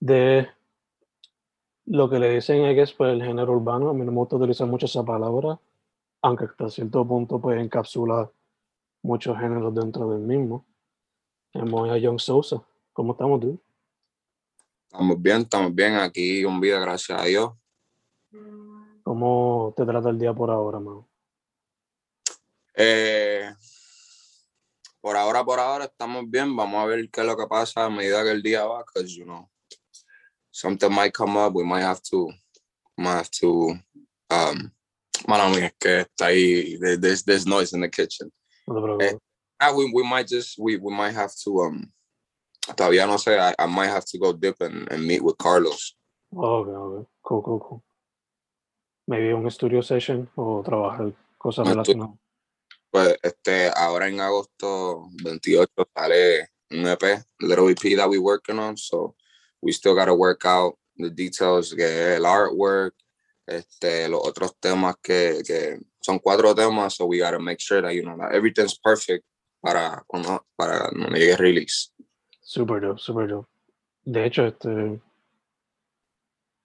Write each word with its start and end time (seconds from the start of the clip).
de 0.00 0.48
lo 1.86 2.08
que 2.08 2.18
le 2.18 2.34
dicen 2.34 2.64
es 2.64 2.92
pues 2.92 3.12
el 3.12 3.22
género 3.22 3.52
urbano. 3.52 3.90
A 3.90 3.94
mí 3.94 4.04
no 4.04 4.12
me 4.12 4.18
gusta 4.18 4.36
utilizar 4.36 4.66
mucho 4.66 4.86
esa 4.86 5.04
palabra, 5.04 5.60
aunque 6.22 6.46
hasta 6.46 6.68
cierto 6.70 7.06
punto 7.06 7.40
pues 7.40 7.60
encapsula 7.60 8.30
muchos 9.02 9.38
géneros 9.38 9.74
dentro 9.74 10.10
del 10.10 10.20
mismo. 10.20 10.66
Tenemos 11.52 11.90
a 11.90 11.98
Young 11.98 12.18
Sousa. 12.18 12.62
¿Cómo 12.92 13.12
estamos, 13.12 13.40
tú? 13.40 13.60
Estamos 14.84 15.20
bien, 15.20 15.42
estamos 15.42 15.74
bien. 15.74 15.94
Aquí 15.96 16.44
un 16.44 16.60
vida, 16.60 16.80
gracias 16.80 17.20
a 17.20 17.24
Dios. 17.24 17.52
¿Cómo 19.02 19.74
te 19.76 19.84
trata 19.84 20.10
el 20.10 20.18
día 20.18 20.32
por 20.32 20.50
ahora, 20.50 20.78
man? 20.78 21.04
Eh, 22.74 23.52
por 25.00 25.16
ahora, 25.16 25.44
por 25.44 25.58
ahora 25.58 25.84
estamos 25.84 26.28
bien. 26.28 26.54
Vamos 26.54 26.80
a 26.80 26.86
ver 26.86 27.10
qué 27.10 27.20
es 27.20 27.26
lo 27.26 27.36
que 27.36 27.46
pasa 27.46 27.84
a 27.84 27.90
medida 27.90 28.22
que 28.22 28.30
el 28.30 28.42
día 28.42 28.64
va, 28.64 28.84
because, 28.84 29.12
you 29.16 29.24
know, 29.24 29.48
something 30.50 30.92
might 30.92 31.14
come 31.14 31.36
up. 31.36 31.54
We 31.54 31.64
might 31.64 31.82
have 31.82 32.02
to, 32.10 32.30
might 32.96 33.16
have 33.16 33.30
to, 33.42 33.78
um, 34.30 34.72
mala 35.26 35.44
mía, 35.54 35.66
es 35.66 35.72
que 35.78 36.04
está 36.04 36.26
ahí, 36.26 36.78
there's, 37.00 37.22
there's 37.22 37.46
noise 37.46 37.72
in 37.72 37.80
the 37.80 37.88
kitchen. 37.88 38.30
Eh, 39.00 39.14
ah, 39.60 39.72
we, 39.74 39.90
we 39.92 40.02
might 40.02 40.28
just, 40.28 40.58
we, 40.58 40.76
we 40.76 40.92
might 40.92 41.14
have 41.14 41.32
to, 41.44 41.60
um, 41.62 41.92
todavía 42.68 43.06
no 43.06 43.16
sé, 43.16 43.38
I, 43.38 43.54
I 43.58 43.66
might 43.66 43.88
have 43.88 44.04
to 44.06 44.18
go 44.18 44.32
dip 44.32 44.60
and, 44.60 44.90
and 44.92 45.04
meet 45.04 45.22
with 45.22 45.38
Carlos. 45.38 45.96
Ok, 46.32 46.68
ok. 46.68 47.06
Cool, 47.22 47.42
cool, 47.42 47.60
cool. 47.60 47.82
Maybe 49.06 49.32
un 49.32 49.50
studio 49.50 49.82
session 49.82 50.28
o 50.36 50.62
trabajar 50.64 51.12
cosas 51.36 51.66
relacionadas. 51.66 52.16
Pues 52.90 53.16
este, 53.22 53.70
ahora 53.74 54.08
en 54.08 54.20
agosto 54.20 55.08
28 55.24 55.88
sale 55.94 56.48
un 56.70 56.86
EP, 56.86 57.24
Little 57.40 57.70
EP 57.70 57.96
that 57.96 58.08
we 58.08 58.18
working 58.18 58.58
on, 58.58 58.76
so 58.76 59.14
we 59.62 59.72
still 59.72 59.94
gotta 59.94 60.14
work 60.14 60.44
out 60.44 60.74
the 60.96 61.10
details, 61.10 61.74
que 61.74 62.16
el 62.16 62.24
artwork, 62.24 62.94
este, 63.46 64.08
los 64.08 64.20
otros 64.26 64.56
temas 64.60 64.96
que, 65.02 65.42
que 65.46 65.78
son 66.00 66.18
cuatro 66.18 66.54
temas, 66.54 66.94
so 66.94 67.06
we 67.06 67.18
gotta 67.18 67.38
make 67.38 67.60
sure 67.60 67.82
that, 67.82 67.94
you 67.94 68.02
know, 68.02 68.16
that 68.16 68.32
everything's 68.32 68.78
perfect 68.78 69.24
para 69.60 70.02
cuando, 70.06 70.44
para 70.56 70.88
cuando 70.90 71.16
llegue 71.16 71.32
el 71.32 71.38
release. 71.38 71.92
Super 72.40 72.80
dope, 72.80 73.00
super 73.00 73.28
dope. 73.28 73.48
De 74.04 74.24
hecho, 74.24 74.46
este. 74.46 75.00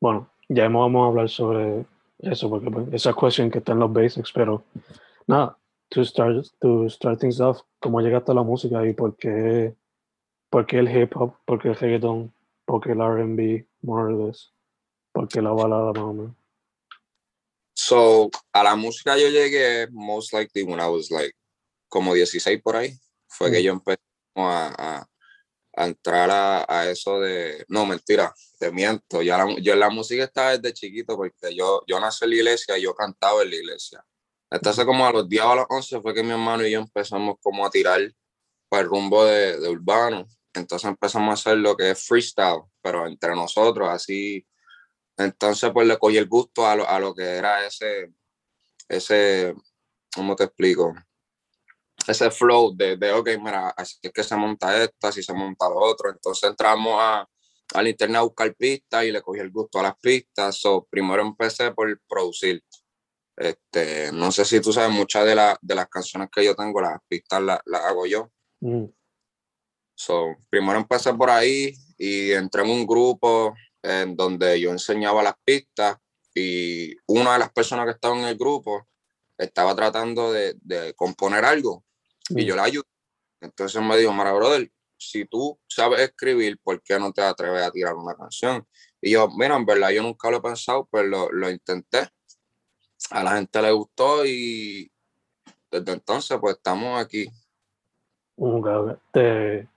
Bueno, 0.02 0.30
ya 0.50 0.68
vamos 0.68 1.04
a 1.04 1.08
hablar 1.08 1.30
sobre 1.30 1.86
eso, 2.20 2.50
porque 2.50 2.72
pues, 2.72 2.88
esa 2.94 3.14
cuestión 3.14 3.52
que 3.52 3.60
está 3.60 3.74
en 3.74 3.80
los 3.80 3.92
basics, 3.92 4.32
pero 4.32 4.64
nada, 5.28 5.58
to 5.90 6.04
start, 6.04 6.46
to 6.60 6.90
start 6.90 7.20
things 7.20 7.40
off, 7.40 7.62
¿cómo 7.80 8.02
llegaste 8.02 8.32
a 8.32 8.36
la 8.36 8.44
música 8.44 8.86
y 8.88 8.94
por 8.94 9.16
qué, 9.16 9.76
por 10.50 10.66
qué 10.66 10.80
el 10.80 10.90
hip 10.90 11.16
hop, 11.16 11.36
por 11.46 11.62
qué 11.62 11.70
el 11.70 11.76
reggaeton, 11.76 12.34
por 12.66 12.82
qué 12.82 12.92
el 12.92 13.02
RB, 13.02 13.68
more 13.82 14.04
or 14.14 14.26
less, 14.28 14.52
por 15.14 15.28
qué 15.28 15.42
la 15.42 15.52
balada 15.52 15.92
más 15.94 16.04
o 16.04 16.14
menos? 16.14 16.36
So, 17.78 18.30
a 18.54 18.64
la 18.64 18.76
música 18.76 19.18
yo 19.18 19.28
llegué 19.30 19.88
most 19.92 20.34
likely 20.34 20.64
when 20.64 20.80
I 20.80 20.88
was 20.88 21.12
like 21.12 21.36
como 21.90 22.14
16 22.14 22.62
por 22.62 22.76
ahí. 22.76 22.98
Fue 23.28 23.52
que 23.52 23.60
Mm. 23.60 23.64
yo 23.64 23.72
empecé 23.74 24.02
a, 24.36 24.74
a- 24.78 25.08
a 25.78 25.86
entrar 25.86 26.30
a, 26.32 26.66
a 26.70 26.90
eso 26.90 27.20
de... 27.20 27.66
No, 27.68 27.86
mentira, 27.86 28.34
te 28.60 28.72
miento. 28.72 29.22
Ya 29.22 29.38
la, 29.38 29.56
yo 29.60 29.74
en 29.74 29.80
la 29.82 29.90
música 29.90 30.24
estaba 30.24 30.58
desde 30.58 30.74
chiquito 30.74 31.18
porque 31.18 31.54
yo, 31.54 31.82
yo 31.86 32.00
nací 32.00 32.24
en 32.24 32.30
la 32.30 32.36
iglesia 32.38 32.78
y 32.78 32.84
yo 32.84 32.96
cantaba 32.96 33.42
en 33.44 33.50
la 33.50 33.56
iglesia. 33.58 34.02
Entonces 34.50 34.86
como 34.86 35.06
a 35.06 35.12
los 35.12 35.28
10 35.28 35.44
o 35.44 35.52
a 35.52 35.56
los 35.58 35.66
11 35.70 36.00
fue 36.02 36.14
que 36.14 36.24
mi 36.24 36.32
hermano 36.32 36.66
y 36.66 36.72
yo 36.72 36.80
empezamos 36.80 37.36
como 37.42 37.66
a 37.66 37.70
tirar 37.70 38.00
para 38.70 38.84
el 38.84 38.88
rumbo 38.90 39.26
de, 39.26 39.60
de 39.60 39.68
urbano. 39.70 40.26
Entonces 40.56 40.90
empezamos 40.90 41.30
a 41.30 41.34
hacer 41.34 41.58
lo 41.60 41.76
que 41.76 41.92
es 41.92 42.06
freestyle, 42.06 42.64
pero 42.82 43.06
entre 43.08 43.36
nosotros, 43.36 43.90
así 43.90 44.46
entonces, 45.18 45.72
pues 45.74 45.88
le 45.88 45.98
cogí 45.98 46.18
el 46.18 46.28
gusto 46.28 46.68
a 46.68 46.76
lo, 46.76 46.88
a 46.88 47.00
lo 47.00 47.14
que 47.16 47.24
era 47.24 47.66
ese, 47.66 48.12
ese, 48.90 49.56
¿cómo 50.14 50.36
te 50.36 50.44
explico? 50.46 50.94
Ese 52.08 52.30
flow 52.30 52.76
de, 52.76 52.98
de, 52.98 53.14
ok, 53.14 53.30
mira, 53.42 53.70
así 53.70 53.98
es 54.02 54.12
que 54.12 54.24
se 54.24 54.36
monta 54.36 54.84
esto, 54.84 55.08
así 55.08 55.24
se 55.24 55.34
monta 55.34 55.70
lo 55.70 55.78
otro. 55.78 56.10
Entonces 56.10 56.50
entramos 56.50 56.98
a, 57.00 57.28
al 57.74 57.88
internet 57.88 58.18
a 58.18 58.24
buscar 58.24 58.54
pistas 58.56 59.06
y 59.06 59.12
le 59.12 59.22
cogí 59.22 59.40
el 59.40 59.52
gusto 59.52 59.80
a 59.80 59.84
las 59.84 59.96
pistas. 60.00 60.58
So, 60.58 60.86
primero 60.90 61.22
empecé 61.22 61.72
por 61.72 62.00
producir. 62.08 62.62
Este, 63.38 64.12
no 64.12 64.32
sé 64.32 64.46
si 64.46 64.60
tú 64.62 64.72
sabes, 64.72 64.92
muchas 64.92 65.26
de, 65.26 65.36
la- 65.36 65.58
de 65.62 65.76
las 65.76 65.88
canciones 65.88 66.30
que 66.32 66.44
yo 66.44 66.56
tengo, 66.56 66.80
las 66.82 67.00
pistas 67.08 67.42
las, 67.42 67.60
las 67.66 67.82
hago 67.86 68.06
yo. 68.06 68.30
Mm, 68.60 68.86
So, 69.96 70.36
primero 70.50 70.78
empecé 70.78 71.14
por 71.14 71.30
ahí 71.30 71.74
y 71.98 72.32
entré 72.32 72.64
en 72.64 72.70
un 72.70 72.86
grupo 72.86 73.56
en 73.82 74.16
donde 74.16 74.60
yo 74.60 74.72
enseñaba 74.72 75.24
las 75.24 75.36
pistas 75.44 75.98
y 76.34 76.96
una 77.08 77.34
de 77.34 77.40
las 77.40 77.52
personas 77.52 77.86
que 77.86 77.92
estaba 77.92 78.18
en 78.18 78.26
el 78.26 78.38
grupo 78.38 78.86
estaba 79.38 79.76
tratando 79.76 80.32
de, 80.32 80.56
de 80.62 80.94
componer 80.94 81.46
algo 81.46 81.84
y 82.30 82.44
mm. 82.44 82.46
yo 82.46 82.56
la 82.56 82.64
ayudé. 82.64 82.88
Entonces 83.42 83.82
me 83.82 83.98
dijo, 83.98 84.12
Mara, 84.12 84.34
brother, 84.34 84.70
si 84.98 85.26
tú 85.26 85.60
sabes 85.68 86.02
escribir, 86.02 86.60
¿por 86.62 86.82
qué 86.82 87.00
no 87.00 87.12
te 87.12 87.22
atreves 87.22 87.64
a 87.64 87.72
tirar 87.72 87.96
una 87.96 88.16
canción? 88.16 88.68
Y 89.02 89.12
yo, 89.12 89.30
mira, 89.30 89.56
en 89.56 89.66
verdad 89.66 89.92
yo 89.92 90.02
nunca 90.02 90.30
lo 90.30 90.38
he 90.38 90.42
pensado, 90.42 90.88
pero 90.92 91.08
lo, 91.08 91.32
lo 91.32 91.50
intenté. 91.50 92.10
A 93.12 93.24
la 93.24 93.36
gente 93.36 93.62
le 93.62 93.72
gustó 93.72 94.26
y 94.26 94.92
desde 95.70 95.92
entonces 95.92 96.38
pues 96.40 96.56
estamos 96.56 97.00
aquí. 97.00 97.28
Ok, 98.38 98.66
ok. 98.66 99.00
Te- 99.12 99.68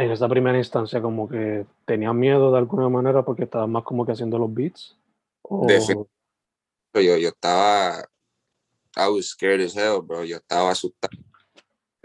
en 0.00 0.10
esa 0.10 0.28
primera 0.28 0.56
instancia, 0.56 1.02
como 1.02 1.28
que 1.28 1.66
tenías 1.84 2.14
miedo 2.14 2.50
de 2.50 2.58
alguna 2.58 2.88
manera 2.88 3.22
porque 3.22 3.44
estabas 3.44 3.68
más 3.68 3.84
como 3.84 4.06
que 4.06 4.12
haciendo 4.12 4.38
los 4.38 4.52
beats. 4.52 4.96
O, 5.42 5.66
yo, 6.94 7.16
yo 7.16 7.28
estaba, 7.28 8.08
I 8.96 9.08
was 9.08 9.28
scared 9.28 9.60
as 9.60 9.76
hell, 9.76 10.00
bro. 10.02 10.24
Yo 10.24 10.38
estaba 10.38 10.70
asustado. 10.70 11.14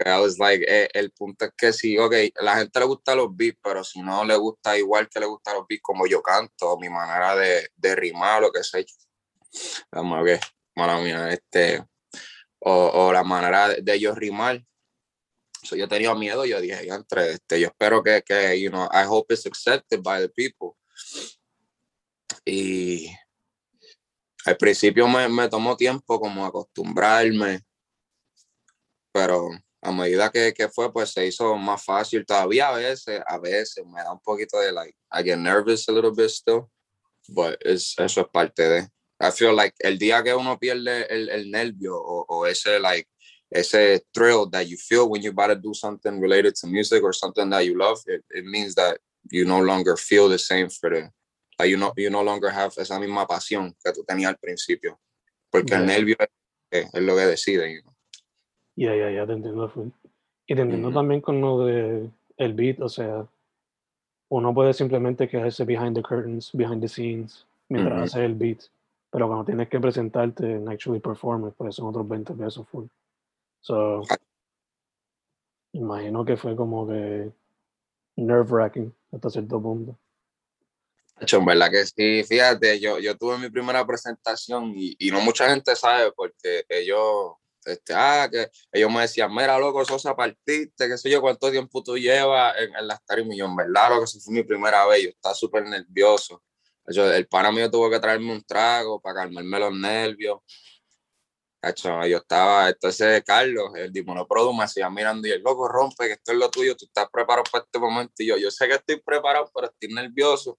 I 0.04 0.20
was 0.20 0.38
like, 0.38 0.62
eh, 0.68 0.90
el 0.92 1.10
punto 1.10 1.46
es 1.46 1.52
que 1.56 1.72
sí, 1.72 1.96
ok, 1.96 2.12
la 2.42 2.56
gente 2.58 2.80
le 2.80 2.84
gusta 2.84 3.14
los 3.14 3.34
beats, 3.34 3.58
pero 3.62 3.82
si 3.82 4.02
no 4.02 4.26
le 4.26 4.36
gusta 4.36 4.76
igual 4.76 5.08
que 5.08 5.18
le 5.18 5.24
gustan 5.24 5.54
los 5.54 5.66
beats 5.66 5.82
como 5.82 6.06
yo 6.06 6.20
canto, 6.20 6.76
mi 6.78 6.90
manera 6.90 7.34
de, 7.34 7.70
de 7.74 7.96
rimar, 7.96 8.42
lo 8.42 8.52
que 8.52 8.62
sé. 8.62 8.84
Vamos 9.90 10.18
a 10.18 10.22
ver, 10.22 10.40
mala 10.74 11.00
mía, 11.00 11.30
este, 11.30 11.82
o, 12.58 12.90
o 12.92 13.12
la 13.12 13.24
manera 13.24 13.68
de, 13.68 13.80
de 13.80 13.98
yo 13.98 14.14
rimar. 14.14 14.62
So, 15.66 15.74
yo 15.74 15.88
tenía 15.88 16.14
miedo, 16.14 16.44
yo 16.44 16.60
dije, 16.60 16.86
entre 16.88 17.32
este, 17.32 17.60
yo 17.60 17.66
espero 17.66 18.02
que, 18.02 18.22
que, 18.22 18.60
you 18.60 18.70
know, 18.70 18.88
I 18.92 19.04
hope 19.04 19.34
it's 19.34 19.46
accepted 19.46 20.00
by 20.00 20.20
the 20.20 20.28
people. 20.28 20.76
Y 22.44 23.10
al 24.44 24.56
principio 24.56 25.08
me, 25.08 25.28
me 25.28 25.48
tomó 25.48 25.76
tiempo 25.76 26.20
como 26.20 26.46
acostumbrarme, 26.46 27.62
pero 29.12 29.48
a 29.82 29.90
medida 29.90 30.30
que, 30.30 30.54
que, 30.54 30.68
fue, 30.68 30.92
pues 30.92 31.10
se 31.10 31.26
hizo 31.26 31.56
más 31.56 31.84
fácil. 31.84 32.24
Todavía 32.24 32.68
a 32.68 32.76
veces, 32.76 33.20
a 33.26 33.38
veces 33.38 33.84
me 33.84 34.02
da 34.02 34.12
un 34.12 34.20
poquito 34.20 34.60
de 34.60 34.70
like, 34.72 34.96
I 35.10 35.24
get 35.24 35.38
nervous 35.38 35.88
a 35.88 35.92
little 35.92 36.12
bit 36.12 36.30
still, 36.30 36.70
but 37.28 37.56
es, 37.60 37.94
eso 37.98 38.20
es 38.20 38.28
parte 38.32 38.68
de. 38.68 38.88
I 39.18 39.32
feel 39.32 39.56
like 39.56 39.74
el 39.80 39.98
día 39.98 40.22
que 40.22 40.34
uno 40.34 40.58
pierde 40.58 41.06
el, 41.08 41.28
el 41.30 41.50
nervio 41.50 41.96
o, 41.96 42.26
o 42.28 42.46
ese 42.46 42.78
like 42.78 43.08
ese 43.50 44.00
thrill 44.12 44.46
that 44.46 44.68
you 44.68 44.76
feel 44.76 45.08
when 45.08 45.22
you're 45.22 45.32
about 45.32 45.48
to 45.48 45.56
do 45.56 45.72
something 45.74 46.20
related 46.20 46.54
to 46.56 46.66
music 46.66 47.02
or 47.02 47.12
something 47.12 47.48
that 47.50 47.64
you 47.64 47.78
love, 47.78 47.98
it, 48.06 48.24
it 48.30 48.44
means 48.44 48.74
that 48.74 48.98
you 49.30 49.44
no 49.44 49.60
longer 49.60 49.96
feel 49.96 50.28
the 50.28 50.38
same 50.38 50.68
for 50.68 50.90
the, 50.90 51.10
like 51.58 51.70
you 51.70 51.76
no, 51.76 51.92
you 51.96 52.10
no 52.10 52.22
longer 52.22 52.50
have 52.50 52.72
esa 52.76 52.98
misma 52.98 53.26
pasión 53.26 53.74
que 53.84 53.92
tú 53.92 54.04
tenías 54.04 54.30
al 54.30 54.38
principio, 54.38 54.98
porque 55.50 55.70
yeah. 55.70 55.80
el 55.80 55.86
nervio 55.86 56.16
es, 56.70 56.86
es, 56.92 57.02
lo 57.02 57.14
que 57.14 57.26
decide. 57.26 57.72
You 57.72 57.82
know? 57.82 57.92
Ya, 58.76 58.94
ya, 58.94 59.10
ya, 59.10 59.26
te 59.26 59.32
entiendo. 59.32 59.72
Y 60.48 60.54
te 60.54 60.60
entiendo 60.60 60.88
mm 60.88 60.92
-hmm. 60.92 60.94
también 60.94 61.20
con 61.20 61.40
lo 61.40 61.64
de 61.64 62.10
el 62.36 62.52
beat, 62.52 62.80
o 62.80 62.88
sea, 62.88 63.26
uno 64.28 64.52
puede 64.54 64.74
simplemente 64.74 65.28
quedarse 65.28 65.64
behind 65.64 65.94
the 65.96 66.02
curtains, 66.02 66.50
behind 66.52 66.80
the 66.82 66.88
scenes, 66.88 67.46
mientras 67.68 67.96
mm 67.96 68.00
-hmm. 68.00 68.04
hace 68.04 68.24
el 68.24 68.34
beat, 68.34 68.70
pero 69.10 69.28
cuando 69.28 69.44
tienes 69.44 69.68
que 69.68 69.80
presentarte 69.80 70.44
en 70.56 70.68
actually 70.68 71.00
perform, 71.00 71.52
pues 71.52 71.76
son 71.76 71.86
otros 71.86 72.06
20 72.06 72.34
pesos 72.34 72.68
full. 72.68 72.86
So, 73.66 74.02
imagino 75.72 76.24
que 76.24 76.36
fue 76.36 76.54
como 76.54 76.86
que 76.86 77.32
nerve 78.14 78.44
wracking 78.48 78.94
hasta 79.10 79.28
cierto 79.28 79.60
punto. 79.60 79.98
Hecho, 81.20 81.38
en 81.38 81.46
verdad 81.46 81.72
que 81.72 81.84
sí, 81.84 82.22
fíjate, 82.22 82.78
yo, 82.78 83.00
yo 83.00 83.16
tuve 83.16 83.38
mi 83.38 83.50
primera 83.50 83.84
presentación 83.84 84.72
y, 84.76 84.94
y 85.00 85.10
no 85.10 85.20
mucha 85.20 85.50
gente 85.50 85.74
sabe 85.74 86.12
porque 86.12 86.64
ellos, 86.68 87.32
este, 87.64 87.92
ah, 87.92 88.28
que 88.30 88.48
ellos 88.70 88.92
me 88.92 89.00
decían, 89.00 89.34
mira, 89.34 89.58
loco, 89.58 89.84
Sosa, 89.84 90.14
partiste, 90.14 90.86
qué 90.86 90.96
sé 90.96 91.10
yo, 91.10 91.20
cuánto 91.20 91.50
tiempo 91.50 91.82
tú 91.82 91.98
llevas 91.98 92.54
en, 92.60 92.72
en 92.72 92.86
las 92.86 93.04
tarimas. 93.04 93.34
Y 93.34 93.38
yo, 93.38 93.46
en 93.46 93.56
verdad, 93.56 93.90
lo 93.90 94.00
que 94.00 94.20
fue 94.20 94.32
mi 94.32 94.44
primera 94.44 94.86
vez, 94.86 95.02
yo 95.02 95.08
estaba 95.08 95.34
súper 95.34 95.64
nervioso. 95.64 96.40
El 96.86 97.26
pana 97.26 97.50
mío 97.50 97.68
tuvo 97.68 97.90
que 97.90 97.98
traerme 97.98 98.30
un 98.30 98.44
trago 98.44 99.00
para 99.00 99.22
calmarme 99.22 99.58
los 99.58 99.76
nervios. 99.76 100.38
Hecho, 101.62 102.04
yo 102.06 102.18
estaba, 102.18 102.68
entonces 102.68 103.24
Carlos, 103.24 103.70
el 103.74 103.92
Dimonoprodu, 103.92 104.52
me 104.52 104.64
hacía 104.64 104.88
mirando 104.90 105.26
y 105.26 105.32
el 105.32 105.42
loco 105.42 105.66
rompe, 105.66 106.06
que 106.06 106.12
esto 106.12 106.32
es 106.32 106.38
lo 106.38 106.50
tuyo, 106.50 106.76
tú 106.76 106.84
estás 106.84 107.08
preparado 107.10 107.44
para 107.50 107.64
este 107.64 107.78
momento. 107.78 108.14
Y 108.18 108.26
yo, 108.26 108.36
yo 108.36 108.50
sé 108.50 108.68
que 108.68 108.74
estoy 108.74 109.00
preparado, 109.00 109.50
pero 109.54 109.68
estoy 109.68 109.94
nervioso. 109.94 110.58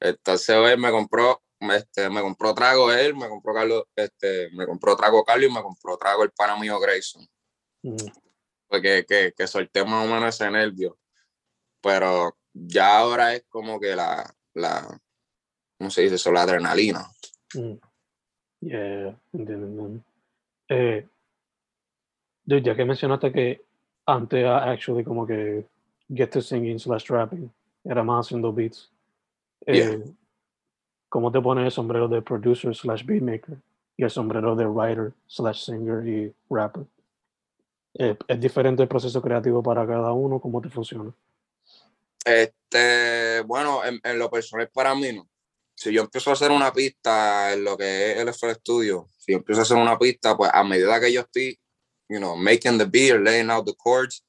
Entonces 0.00 0.56
él 0.56 0.78
me 0.78 0.90
compró, 0.90 1.42
este, 1.60 2.10
me 2.10 2.22
compró 2.22 2.54
trago 2.54 2.92
él, 2.92 3.14
me 3.14 3.28
compró 3.28 3.54
Carlos, 3.54 3.84
este, 3.94 4.50
me 4.52 4.66
compró 4.66 4.96
trago 4.96 5.24
Carlos 5.24 5.50
y 5.50 5.54
me 5.54 5.62
compró 5.62 5.96
trago 5.96 6.24
el 6.24 6.32
pana 6.32 6.56
mío 6.56 6.80
Grayson. 6.80 7.26
Mm. 7.82 7.96
Porque 8.68 9.04
que, 9.06 9.32
que 9.36 9.46
solté 9.46 9.84
más 9.84 10.04
o 10.04 10.12
menos 10.12 10.34
ese 10.34 10.50
nervio. 10.50 10.98
Pero 11.80 12.36
ya 12.52 12.98
ahora 12.98 13.34
es 13.34 13.44
como 13.48 13.78
que 13.78 13.94
la, 13.94 14.34
la 14.54 15.00
¿cómo 15.78 15.90
se 15.90 16.02
dice 16.02 16.16
eso? 16.16 16.32
La 16.32 16.42
adrenalina. 16.42 17.10
Mm. 17.54 17.74
Yeah, 18.66 19.14
entiendo. 19.32 20.02
Eh, 20.68 21.06
dude, 22.44 22.62
ya 22.62 22.74
que 22.74 22.84
mencionaste 22.84 23.30
que 23.30 23.64
antes 24.06 24.44
actually 24.44 25.04
como 25.04 25.24
que 25.24 25.64
get 26.12 26.30
to 26.30 26.40
singing 26.40 26.78
slash 26.78 27.08
rapping 27.08 27.48
era 27.84 28.02
más 28.02 28.26
haciendo 28.26 28.52
beats. 28.52 28.90
Eh, 29.66 29.76
Yeah. 29.76 29.98
¿Cómo 31.08 31.30
te 31.30 31.40
pones 31.40 31.64
el 31.64 31.70
sombrero 31.70 32.08
de 32.08 32.20
producer 32.20 32.74
slash 32.74 33.04
beatmaker 33.04 33.56
y 33.96 34.02
el 34.02 34.10
sombrero 34.10 34.56
de 34.56 34.66
writer 34.66 35.12
slash 35.28 35.64
singer 35.64 36.06
y 36.06 36.34
rapper? 36.50 36.84
Eh, 37.94 38.16
¿Es 38.26 38.40
diferente 38.40 38.82
el 38.82 38.88
proceso 38.88 39.22
creativo 39.22 39.62
para 39.62 39.86
cada 39.86 40.12
uno? 40.12 40.40
¿Cómo 40.40 40.60
te 40.60 40.68
funciona? 40.68 41.12
Este, 42.24 43.42
bueno, 43.42 43.84
en, 43.84 44.00
en 44.02 44.18
lo 44.18 44.28
personal 44.28 44.68
para 44.74 44.92
mí 44.96 45.12
no. 45.12 45.28
Si 45.76 45.92
yo 45.92 46.00
empiezo 46.00 46.30
a 46.30 46.32
hacer 46.32 46.50
una 46.50 46.72
pista 46.72 47.52
en 47.52 47.62
lo 47.62 47.76
que 47.76 48.12
es 48.12 48.18
el 48.18 48.28
FL 48.28 48.54
Studio, 48.54 49.10
si 49.18 49.34
empiezo 49.34 49.60
a 49.60 49.64
hacer 49.64 49.76
una 49.76 49.98
pista, 49.98 50.36
pues 50.36 50.50
a 50.52 50.64
medida 50.64 50.98
que 50.98 51.12
yo 51.12 51.20
estoy, 51.20 51.58
you 52.08 52.18
know, 52.18 52.34
making 52.34 52.78
the 52.78 52.86
beat, 52.86 53.20
laying 53.20 53.50
out 53.50 53.66
the 53.66 53.74
chords, 53.74 54.24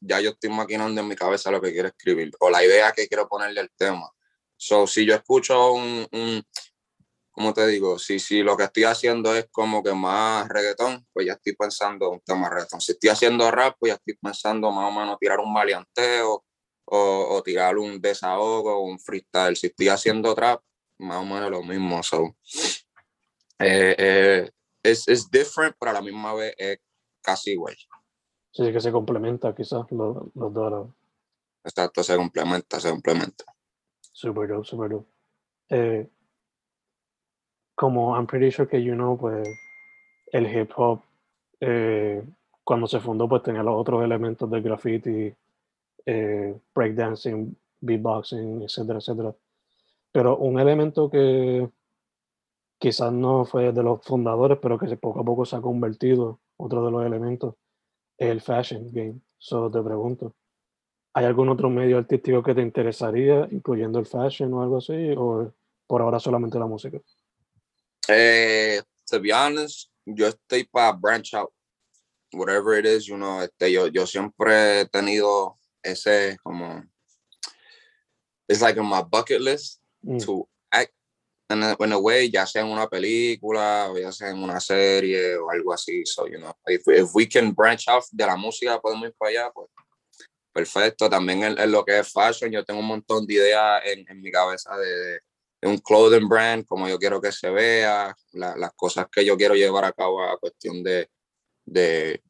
ya 0.00 0.20
yo 0.20 0.30
estoy 0.30 0.50
maquinando 0.50 1.00
en 1.00 1.08
mi 1.08 1.16
cabeza 1.16 1.50
lo 1.50 1.60
que 1.60 1.72
quiero 1.72 1.88
escribir 1.88 2.30
o 2.38 2.48
la 2.48 2.64
idea 2.64 2.92
que 2.92 3.08
quiero 3.08 3.28
ponerle 3.28 3.60
al 3.60 3.70
tema. 3.76 4.08
So, 4.56 4.86
si 4.86 5.04
yo 5.04 5.14
escucho 5.14 5.72
un, 5.72 6.06
un 6.12 6.44
¿cómo 7.34 7.52
te 7.52 7.66
digo? 7.66 7.98
Si, 7.98 8.20
si 8.20 8.42
lo 8.42 8.56
que 8.56 8.64
estoy 8.64 8.84
haciendo 8.84 9.34
es 9.34 9.48
como 9.50 9.82
que 9.82 9.92
más 9.92 10.48
reggaetón, 10.48 11.04
pues 11.12 11.26
ya 11.26 11.32
estoy 11.32 11.56
pensando 11.56 12.10
un 12.10 12.20
tema 12.20 12.48
reggaetón. 12.48 12.80
Si 12.80 12.92
estoy 12.92 13.10
haciendo 13.10 13.50
rap, 13.50 13.76
pues 13.80 13.90
ya 13.90 13.94
estoy 13.96 14.14
pensando 14.14 14.70
más 14.70 14.88
o 14.88 14.92
menos 14.92 15.18
tirar 15.18 15.40
un 15.40 15.52
maleanteo 15.52 16.44
o, 16.84 17.26
o 17.30 17.42
tirar 17.42 17.76
un 17.78 18.00
desahogo 18.00 18.84
un 18.84 19.00
freestyle. 19.00 19.56
Si 19.56 19.66
estoy 19.66 19.88
haciendo 19.88 20.32
trap, 20.34 20.62
más 20.98 21.18
o 21.18 21.24
menos 21.24 21.50
lo 21.50 21.62
mismo. 21.62 22.02
So, 22.02 22.36
eh, 23.58 23.94
eh, 23.98 24.50
es, 24.82 25.08
es 25.08 25.30
different, 25.30 25.76
pero 25.78 25.90
a 25.90 25.94
la 25.94 26.02
misma 26.02 26.34
vez 26.34 26.54
es 26.58 26.78
casi 27.22 27.52
igual. 27.52 27.74
Sí, 28.52 28.72
que 28.72 28.80
se 28.80 28.92
complementa 28.92 29.54
quizás 29.54 29.90
los, 29.90 30.16
los 30.34 30.54
dos. 30.54 30.90
Exacto, 31.64 32.02
se 32.02 32.16
complementa, 32.16 32.78
se 32.78 32.90
complementa. 32.90 33.44
Super 34.00 34.48
dope, 34.48 34.66
super 34.66 34.90
dope. 34.90 35.08
Eh, 35.70 36.08
como 37.74 38.14
I'm 38.14 38.26
pretty 38.26 38.50
sure 38.50 38.68
que 38.68 38.82
you 38.82 38.94
know, 38.94 39.18
pues 39.18 39.48
el 40.32 40.46
hip 40.46 40.70
hop 40.76 41.02
eh, 41.60 42.22
cuando 42.62 42.86
se 42.86 43.00
fundó 43.00 43.28
pues 43.28 43.42
tenía 43.42 43.62
los 43.62 43.74
otros 43.74 44.04
elementos 44.04 44.50
del 44.50 44.62
graffiti, 44.62 45.34
eh, 46.06 46.60
breakdancing, 46.74 47.56
beatboxing, 47.80 48.62
etcétera, 48.62 48.98
etcétera. 48.98 49.34
Pero 50.14 50.36
un 50.36 50.60
elemento 50.60 51.10
que 51.10 51.68
quizás 52.78 53.12
no 53.12 53.44
fue 53.44 53.72
de 53.72 53.82
los 53.82 54.00
fundadores, 54.04 54.58
pero 54.62 54.78
que 54.78 54.96
poco 54.96 55.18
a 55.18 55.24
poco 55.24 55.44
se 55.44 55.56
ha 55.56 55.60
convertido, 55.60 56.40
otro 56.56 56.84
de 56.84 56.92
los 56.92 57.04
elementos, 57.04 57.56
es 58.16 58.28
el 58.28 58.40
fashion 58.40 58.92
game. 58.92 59.20
So 59.38 59.68
te 59.72 59.82
pregunto, 59.82 60.36
¿hay 61.14 61.24
algún 61.24 61.48
otro 61.48 61.68
medio 61.68 61.98
artístico 61.98 62.44
que 62.44 62.54
te 62.54 62.62
interesaría, 62.62 63.48
incluyendo 63.50 63.98
el 63.98 64.06
fashion 64.06 64.54
o 64.54 64.62
algo 64.62 64.76
así? 64.76 64.92
¿O 65.16 65.52
por 65.88 66.00
ahora 66.00 66.20
solamente 66.20 66.60
la 66.60 66.66
música? 66.66 67.00
Eh, 68.06 68.80
to 69.10 69.20
be 69.20 69.32
honest, 69.32 69.90
yo 70.06 70.28
estoy 70.28 70.62
para 70.62 70.92
branch 70.92 71.34
out. 71.34 71.50
Whatever 72.32 72.78
it 72.78 72.86
is, 72.86 73.04
you 73.06 73.16
know, 73.16 73.42
este, 73.42 73.72
yo, 73.72 73.88
yo 73.88 74.06
siempre 74.06 74.82
he 74.82 74.86
tenido 74.86 75.58
ese 75.82 76.36
como, 76.44 76.84
it's 78.48 78.62
like 78.62 78.78
on 78.78 78.86
my 78.86 79.02
bucket 79.02 79.40
list 79.40 79.83
Mm. 80.04 80.18
to 80.24 80.46
act 80.70 80.92
in 81.50 81.62
a, 81.62 81.72
a 81.78 81.98
way, 81.98 82.30
ya 82.30 82.46
sea 82.46 82.62
en 82.62 82.68
una 82.68 82.88
película 82.88 83.88
o 83.90 83.98
ya 83.98 84.12
sea 84.12 84.30
en 84.30 84.42
una 84.42 84.60
serie 84.60 85.36
o 85.36 85.50
algo 85.50 85.72
así. 85.72 86.04
So, 86.04 86.26
you 86.26 86.38
know, 86.38 86.52
if, 86.66 86.82
if 86.88 87.10
we 87.14 87.26
can 87.26 87.52
branch 87.54 87.88
out 87.88 88.04
de 88.12 88.26
la 88.26 88.36
música, 88.36 88.80
podemos 88.80 89.08
ir 89.08 89.14
para 89.18 89.30
allá, 89.30 89.50
pues 89.52 89.68
perfecto. 90.52 91.08
También 91.08 91.42
en, 91.42 91.58
en 91.58 91.70
lo 91.72 91.84
que 91.84 91.98
es 91.98 92.12
fashion, 92.12 92.50
yo 92.50 92.64
tengo 92.64 92.80
un 92.80 92.86
montón 92.86 93.26
de 93.26 93.34
ideas 93.34 93.82
en, 93.86 94.04
en 94.08 94.20
mi 94.20 94.30
cabeza 94.30 94.76
de, 94.76 95.20
de 95.60 95.68
un 95.68 95.78
clothing 95.78 96.28
brand, 96.28 96.64
como 96.66 96.88
yo 96.88 96.98
quiero 96.98 97.20
que 97.20 97.32
se 97.32 97.50
vea, 97.50 98.14
la- 98.32 98.56
las 98.56 98.72
cosas 98.74 99.06
que 99.10 99.24
yo 99.24 99.36
quiero 99.36 99.54
llevar 99.54 99.84
a 99.84 99.92
cabo 99.92 100.22
a 100.22 100.38
cuestión 100.38 100.82
de, 100.82 101.10
de 101.64 102.22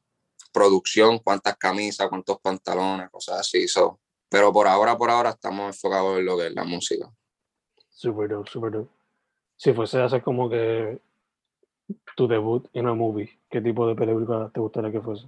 producción, 0.53 1.19
cuántas 1.19 1.57
camisas, 1.57 2.09
cuántos 2.09 2.39
pantalones, 2.41 3.11
cosas 3.11 3.41
así. 3.41 3.67
So, 3.69 4.01
pero 4.29 4.53
por 4.53 4.67
ahora, 4.67 4.97
por 4.97 5.11
ahora 5.11 5.31
estamos 5.31 5.75
enfocados 5.75 6.19
en 6.19 6.25
lo 6.25 6.39
que 6.39 6.47
es 6.47 6.53
la 6.55 6.65
música. 6.65 7.09
Super 7.95 8.29
dope, 8.29 8.51
super 8.51 8.71
dope. 8.73 8.91
Si 9.57 9.73
fuese 9.73 10.01
a 10.01 10.07
hacer 10.07 10.23
como 10.23 10.51
que 10.51 10.99
tu 12.17 12.27
debut 12.27 12.69
en 12.73 12.85
una 12.85 12.95
movie, 12.95 13.39
¿qué 13.51 13.61
tipo 13.61 13.87
de 13.87 13.95
película 13.95 14.51
te 14.53 14.61
gustaría 14.61 14.91
que 14.93 15.01
fuese? 15.01 15.27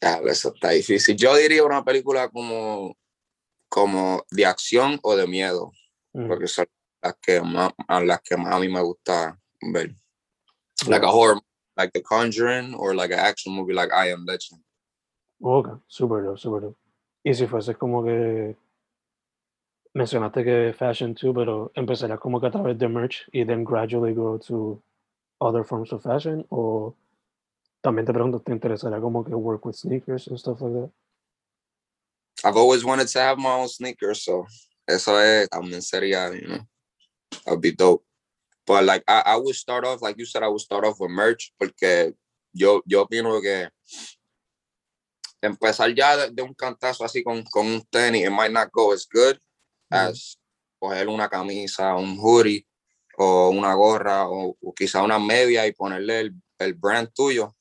Claro, 0.00 0.26
eso 0.28 0.52
está 0.54 0.70
difícil. 0.70 1.16
Yo 1.16 1.34
diría 1.36 1.64
una 1.64 1.84
película 1.84 2.28
como, 2.28 2.96
como 3.68 4.22
de 4.30 4.46
acción 4.46 4.98
o 5.02 5.16
de 5.16 5.26
miedo, 5.26 5.70
Mm. 6.16 6.28
porque 6.28 6.46
son 6.46 6.66
las 7.02 7.16
que 7.20 7.40
más, 7.40 7.72
a 7.88 8.00
las 8.00 8.20
que 8.22 8.36
más 8.36 8.54
a 8.54 8.60
mí 8.60 8.68
me 8.68 8.80
gusta 8.80 9.36
ver. 9.72 9.96
Like 10.86 11.04
a 11.04 11.10
horror, 11.10 11.40
like 11.76 11.90
The 11.92 12.02
Conjuring, 12.02 12.74
or 12.74 12.94
like 12.94 13.12
an 13.12 13.18
action 13.18 13.52
movie 13.52 13.74
like 13.74 13.92
I 13.92 14.12
Am 14.12 14.24
Legend. 14.24 14.62
Ok, 15.40 15.80
super 15.88 16.22
dope, 16.22 16.38
super 16.38 16.60
dope. 16.60 16.78
Y 17.24 17.34
si 17.34 17.46
fuese 17.48 17.74
como 17.74 18.04
que 18.04 18.56
mencionaste 19.94 20.44
que 20.44 20.74
fashion 20.76 21.14
too, 21.14 21.32
pero 21.32 21.70
empezarías 21.74 22.18
como 22.18 22.40
que 22.40 22.48
a 22.48 22.50
través 22.50 22.76
de 22.76 22.88
merch 22.88 23.24
y 23.32 23.44
then 23.44 23.64
gradually 23.64 24.12
go 24.12 24.38
to 24.38 24.82
other 25.40 25.64
forms 25.64 25.92
of 25.92 26.02
fashion 26.02 26.44
o 26.50 26.94
también 27.80 28.06
te 28.06 28.12
pregunto, 28.12 28.40
¿te 28.40 28.52
interesaría 28.52 29.00
como 29.00 29.24
que 29.24 29.34
work 29.34 29.64
with 29.64 29.76
sneakers 29.76 30.26
and 30.26 30.38
stuff 30.38 30.60
like 30.60 30.74
that? 30.74 30.90
I've 32.44 32.56
always 32.56 32.84
wanted 32.84 33.08
to 33.08 33.20
have 33.20 33.38
my 33.38 33.50
own 33.50 33.68
sneakers, 33.68 34.24
so 34.24 34.46
eso 34.86 35.16
es, 35.18 35.48
también 35.48 35.82
sería, 35.82 36.30
you 36.34 36.48
know, 36.48 36.66
that'd 37.44 37.60
be 37.60 37.72
dope. 37.72 38.04
But 38.66 38.84
like, 38.84 39.04
I, 39.06 39.22
I 39.26 39.36
would 39.36 39.54
start 39.54 39.84
off, 39.84 40.02
like 40.02 40.18
you 40.18 40.24
said, 40.24 40.42
I 40.42 40.48
would 40.48 40.60
start 40.60 40.84
off 40.84 40.98
with 40.98 41.10
merch, 41.10 41.52
porque 41.58 42.14
yo, 42.52 42.82
yo 42.86 43.04
opino 43.04 43.40
que 43.40 43.68
empezar 45.42 45.94
ya 45.94 46.16
de, 46.16 46.30
de 46.30 46.42
un 46.42 46.54
cantazo 46.54 47.04
así 47.04 47.22
con, 47.22 47.44
con 47.44 47.66
un 47.66 47.82
tenis, 47.92 48.26
it 48.26 48.30
might 48.30 48.52
not 48.52 48.72
go 48.72 48.92
as 48.92 49.06
good. 49.06 49.38
As 49.94 50.38
coger 50.78 51.08
una 51.08 51.28
camisa, 51.28 51.94
un 51.94 52.18
hoodie, 52.18 52.66
o 53.16 53.50
una 53.50 53.74
gorra, 53.74 54.28
o, 54.28 54.56
o 54.60 54.74
quizá 54.74 55.02
una 55.02 55.18
media 55.18 55.66
y 55.66 55.72
ponerle 55.72 56.20
el, 56.20 56.34
el 56.58 56.74
brand 56.74 57.12
tuyo 57.12 57.54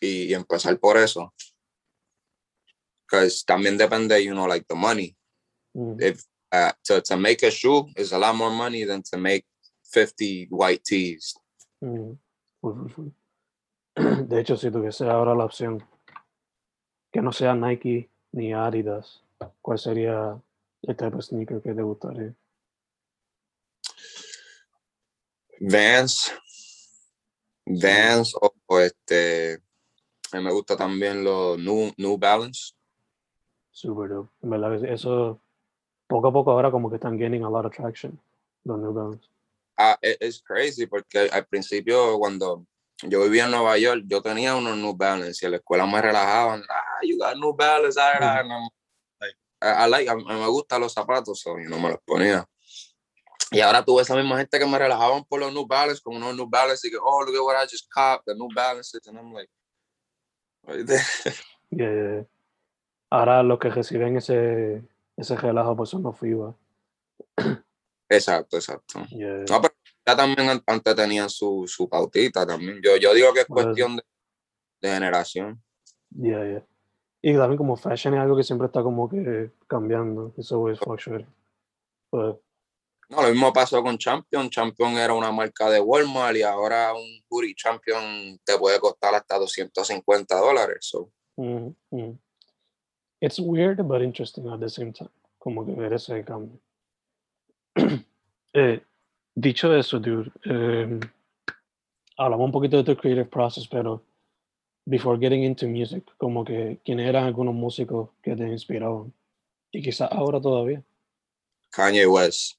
y, 0.00 0.24
y 0.24 0.34
empezar 0.34 0.78
por 0.78 0.96
eso. 0.96 1.32
Because 3.06 3.44
también 3.44 3.76
depende, 3.76 4.24
you 4.24 4.32
know, 4.32 4.46
like 4.46 4.66
the 4.66 4.74
money. 4.74 5.14
Mm. 5.76 6.00
If 6.00 6.24
uh, 6.52 6.72
to, 6.84 7.00
to 7.02 7.16
make 7.16 7.42
a 7.42 7.50
shoe 7.50 7.86
is 7.96 8.12
a 8.12 8.18
lot 8.18 8.34
more 8.34 8.50
money 8.50 8.84
than 8.84 9.02
to 9.02 9.18
make 9.18 9.44
50 9.92 10.48
white 10.50 10.82
tees. 10.84 11.34
Mm. 11.82 12.18
De 14.28 14.40
hecho, 14.40 14.56
si 14.56 14.70
tuviese 14.70 15.08
ahora 15.08 15.34
la 15.34 15.44
opción 15.44 15.84
que 17.12 17.20
no 17.22 17.30
sea 17.30 17.54
Nike 17.54 18.08
ni 18.32 18.52
Adidas, 18.52 19.22
¿cuál 19.62 19.78
sería 19.78 20.40
el 20.86 20.96
tipo 20.96 21.16
de 21.16 21.22
sneaker 21.22 21.62
que 21.62 21.72
gustaría? 21.72 22.34
Vans, 25.60 26.32
Vans 27.66 28.34
o, 28.40 28.52
o 28.66 28.80
este, 28.80 29.62
a 30.32 30.36
mí 30.36 30.44
me 30.44 30.52
gusta 30.52 30.76
también 30.76 31.24
los 31.24 31.58
New, 31.58 31.92
New 31.96 32.18
Balance. 32.18 32.74
Super 33.70 34.08
dope. 34.08 34.30
En 34.42 34.50
verdad, 34.50 34.84
eso 34.84 35.40
poco 36.06 36.28
a 36.28 36.32
poco 36.32 36.50
ahora 36.50 36.70
como 36.70 36.90
que 36.90 36.96
están 36.96 37.18
gaining 37.18 37.44
a 37.44 37.50
lot 37.50 37.64
of 37.66 37.74
traction, 37.74 38.20
los 38.64 38.78
New 38.78 38.92
Balance. 38.92 39.28
Ah, 39.76 39.98
e- 40.02 40.18
es 40.20 40.42
crazy 40.42 40.86
porque 40.86 41.28
al 41.32 41.46
principio 41.46 42.18
cuando 42.18 42.66
yo 43.02 43.22
vivía 43.22 43.46
en 43.46 43.50
Nueva 43.52 43.76
York, 43.78 44.02
yo 44.06 44.22
tenía 44.22 44.54
unos 44.54 44.76
New 44.76 44.94
Balance 44.94 45.38
y 45.42 45.46
en 45.46 45.52
la 45.52 45.56
escuela 45.58 45.86
me 45.86 46.00
relajaban. 46.00 46.62
Ah, 46.68 47.00
you 47.02 47.18
got 47.18 47.36
New 47.36 47.54
Balance. 47.54 47.98
ah, 47.98 48.18
ah", 48.20 48.40
and 48.40 48.70
I'm 49.64 49.90
like, 49.90 50.08
a 50.10 50.14
mí 50.14 50.24
me 50.24 50.46
gustan 50.48 50.80
los 50.80 50.92
zapatos, 50.92 51.40
so, 51.40 51.58
y 51.58 51.64
no 51.64 51.78
me 51.78 51.90
los 51.90 51.98
ponía. 52.04 52.46
Y 53.50 53.60
ahora 53.60 53.84
tuve 53.84 54.02
esa 54.02 54.16
misma 54.16 54.36
gente 54.38 54.58
que 54.58 54.66
me 54.66 54.78
relajaban 54.78 55.24
por 55.24 55.40
los 55.40 55.52
New 55.52 55.66
Balance, 55.66 56.02
con 56.02 56.16
unos 56.16 56.34
New 56.34 56.48
Balance, 56.48 56.86
y 56.88 56.90
que, 56.90 56.96
oh, 57.00 57.24
look 57.24 57.34
at 57.36 57.42
what 57.42 57.56
I 57.56 57.66
just 57.70 57.88
copped, 57.90 58.24
the 58.26 58.34
New 58.34 58.48
Balances, 58.54 59.06
and 59.06 59.16
I'm 59.18 59.32
like, 59.32 59.48
right 60.66 60.86
there. 60.86 61.02
Yeah, 61.70 61.90
yeah. 61.92 62.24
Ahora 63.10 63.42
los 63.42 63.58
que 63.58 63.70
reciben 63.70 64.16
ese, 64.16 64.82
ese 65.16 65.36
relajo 65.36 65.76
pues 65.76 65.90
son 65.90 66.02
los 66.02 66.18
FIBA. 66.18 66.54
Exacto, 68.08 68.56
exacto. 68.56 69.00
Yeah. 69.10 69.44
No, 69.48 69.60
pero 69.60 69.74
ya 70.06 70.16
también 70.16 70.48
an- 70.50 70.62
antes 70.66 70.94
tenían 70.96 71.30
su, 71.30 71.64
su 71.68 71.88
pautita 71.88 72.46
también. 72.46 72.80
Yo, 72.82 72.96
yo 72.96 73.14
digo 73.14 73.32
que 73.32 73.40
es 73.40 73.46
cuestión 73.46 73.96
de, 73.96 74.02
de 74.80 74.94
generación. 74.94 75.62
Yeah, 76.10 76.44
yeah. 76.44 76.66
Y 77.26 77.32
también 77.32 77.56
como 77.56 77.74
fashion 77.74 78.12
es 78.12 78.20
algo 78.20 78.36
que 78.36 78.42
siempre 78.42 78.66
está 78.66 78.82
como 78.82 79.08
que 79.08 79.50
cambiando. 79.66 80.34
It's 80.36 80.52
always 80.52 80.78
fluctuating. 80.78 81.26
But, 82.12 82.38
No, 83.08 83.22
lo 83.22 83.30
mismo 83.30 83.50
pasó 83.50 83.82
con 83.82 83.96
Champion. 83.96 84.50
Champion 84.50 84.98
era 84.98 85.14
una 85.14 85.32
marca 85.32 85.70
de 85.70 85.80
Walmart 85.80 86.36
y 86.36 86.42
ahora 86.42 86.92
un 86.92 87.22
hoodie 87.30 87.54
Champion 87.54 88.38
te 88.44 88.58
puede 88.58 88.78
costar 88.78 89.14
hasta 89.14 89.38
250 89.38 90.36
dólares. 90.38 90.80
So, 90.82 91.10
mm, 91.36 91.68
mm. 91.92 92.18
It's 93.22 93.38
weird 93.38 93.82
but 93.88 94.02
interesting 94.02 94.46
at 94.50 94.60
the 94.60 94.68
same 94.68 94.92
time. 94.92 95.08
Como 95.38 95.64
que 95.64 95.72
ver 95.72 95.94
ese 95.94 96.22
cambio. 96.24 96.60
Eh, 98.56 98.80
dicho 99.34 99.74
eso, 99.74 99.98
dude, 99.98 100.30
em, 100.44 101.00
hablamos 102.16 102.44
un 102.44 102.52
poquito 102.52 102.76
de 102.76 102.84
tu 102.84 102.94
creative 102.94 103.24
process, 103.24 103.66
pero 103.66 104.00
before 104.86 105.18
getting 105.18 105.44
into 105.44 105.66
music, 105.66 106.04
como 106.18 106.44
que 106.44 106.80
quiénes 106.84 107.06
eran 107.08 107.24
algunos 107.24 107.54
músicos 107.54 108.10
que 108.22 108.36
te 108.36 108.46
inspiraban 108.48 109.12
y 109.72 109.82
quizás 109.82 110.08
ahora 110.12 110.40
todavía. 110.40 110.82
Kanye 111.70 112.06
West. 112.06 112.58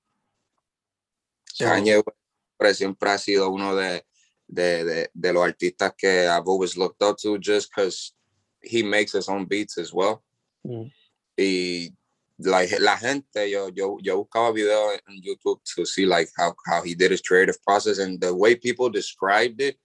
So, 1.54 1.66
Kanye 1.66 1.98
West 1.98 2.18
siempre- 2.58 2.74
siempre 2.74 3.10
ha 3.12 3.18
sido 3.18 3.50
uno 3.50 3.76
de, 3.76 4.06
de, 4.48 4.84
de, 4.84 5.10
de 5.14 5.34
los 5.34 5.44
artistas 5.44 5.94
que 5.98 6.28
I've 6.28 6.48
always 6.48 6.76
looked 6.78 7.02
up 7.02 7.18
to 7.22 7.38
just 7.38 7.70
because 7.70 8.14
he 8.62 8.84
makes 8.84 9.14
his 9.14 9.30
own 9.30 9.46
beats 9.46 9.78
as 9.78 9.94
well. 9.94 10.24
mm, 10.64 10.92
y 11.38 11.94
like 12.40 12.80
la 12.80 12.98
gente 12.98 13.50
yo 13.50 13.70
yo 13.70 13.98
yo 14.02 14.18
buscaba 14.18 14.52
videos 14.52 15.00
en 15.08 15.22
YouTube 15.22 15.62
to 15.76 15.86
see 15.86 16.06
like 16.06 16.30
how 16.38 16.54
how 16.66 16.82
he 16.82 16.96
did 16.96 17.12
his 17.12 17.22
creative 17.22 17.58
process 17.64 18.00
and 18.00 18.20
the 18.20 18.34
way 18.34 18.56
people 18.56 18.90
described 18.90 19.62
it 19.62 19.78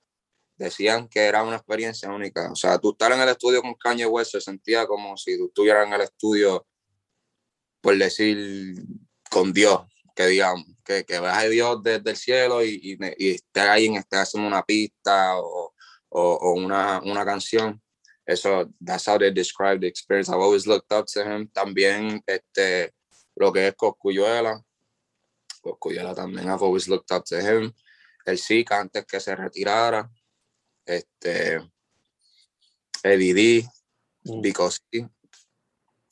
decían 0.61 1.09
que 1.09 1.21
era 1.21 1.43
una 1.43 1.57
experiencia 1.57 2.11
única 2.11 2.52
o 2.52 2.55
sea 2.55 2.79
tú 2.79 2.90
estar 2.90 3.11
en 3.12 3.21
el 3.21 3.29
estudio 3.29 3.62
con 3.62 3.75
Kanye 3.75 4.07
West 4.07 4.33
se 4.33 4.40
sentía 4.40 4.87
como 4.87 5.17
si 5.17 5.37
tú 5.37 5.47
estuvieras 5.47 5.87
en 5.87 5.95
el 5.95 6.02
estudio 6.02 6.67
por 7.81 7.97
decir 7.97 8.75
con 9.31 9.52
Dios 9.52 9.81
que 10.14 10.26
digamos 10.26 10.67
que, 10.85 11.05
que 11.05 11.19
veas 11.19 11.38
a 11.38 11.49
Dios 11.49 11.83
desde 11.83 12.11
el 12.11 12.17
cielo 12.17 12.64
y, 12.64 12.79
y, 12.83 12.99
y 13.17 13.31
esté 13.31 13.61
ahí 13.61 13.87
en 13.87 13.97
esté 13.97 14.19
haciendo 14.19 14.47
una 14.49 14.62
pista 14.62 15.38
o, 15.38 15.73
o, 16.11 16.23
o 16.35 16.52
una, 16.52 17.00
una 17.05 17.25
canción 17.25 17.81
eso, 18.31 18.73
that's 18.81 19.07
how 19.07 19.19
they 19.19 19.31
describe 19.31 19.81
the 19.81 19.88
experience. 19.88 20.29
I've 20.29 20.40
always 20.40 20.67
looked 20.67 20.93
up 20.93 21.07
to 21.14 21.25
him. 21.25 21.49
También, 21.49 22.23
este, 22.26 22.93
lo 23.35 23.52
que 23.52 23.67
es 23.67 23.75
Coscuyuela. 23.75 24.62
Coscuyuela 25.61 26.14
también, 26.14 26.49
I've 26.49 26.62
always 26.62 26.88
looked 26.88 27.11
up 27.11 27.25
to 27.25 27.40
him. 27.40 27.73
El 28.25 28.38
Zika 28.38 28.79
antes 28.79 29.05
que 29.05 29.19
se 29.19 29.35
retirara. 29.35 30.09
Este, 30.85 31.61
Eddie 33.03 33.65
mm. 34.25 34.43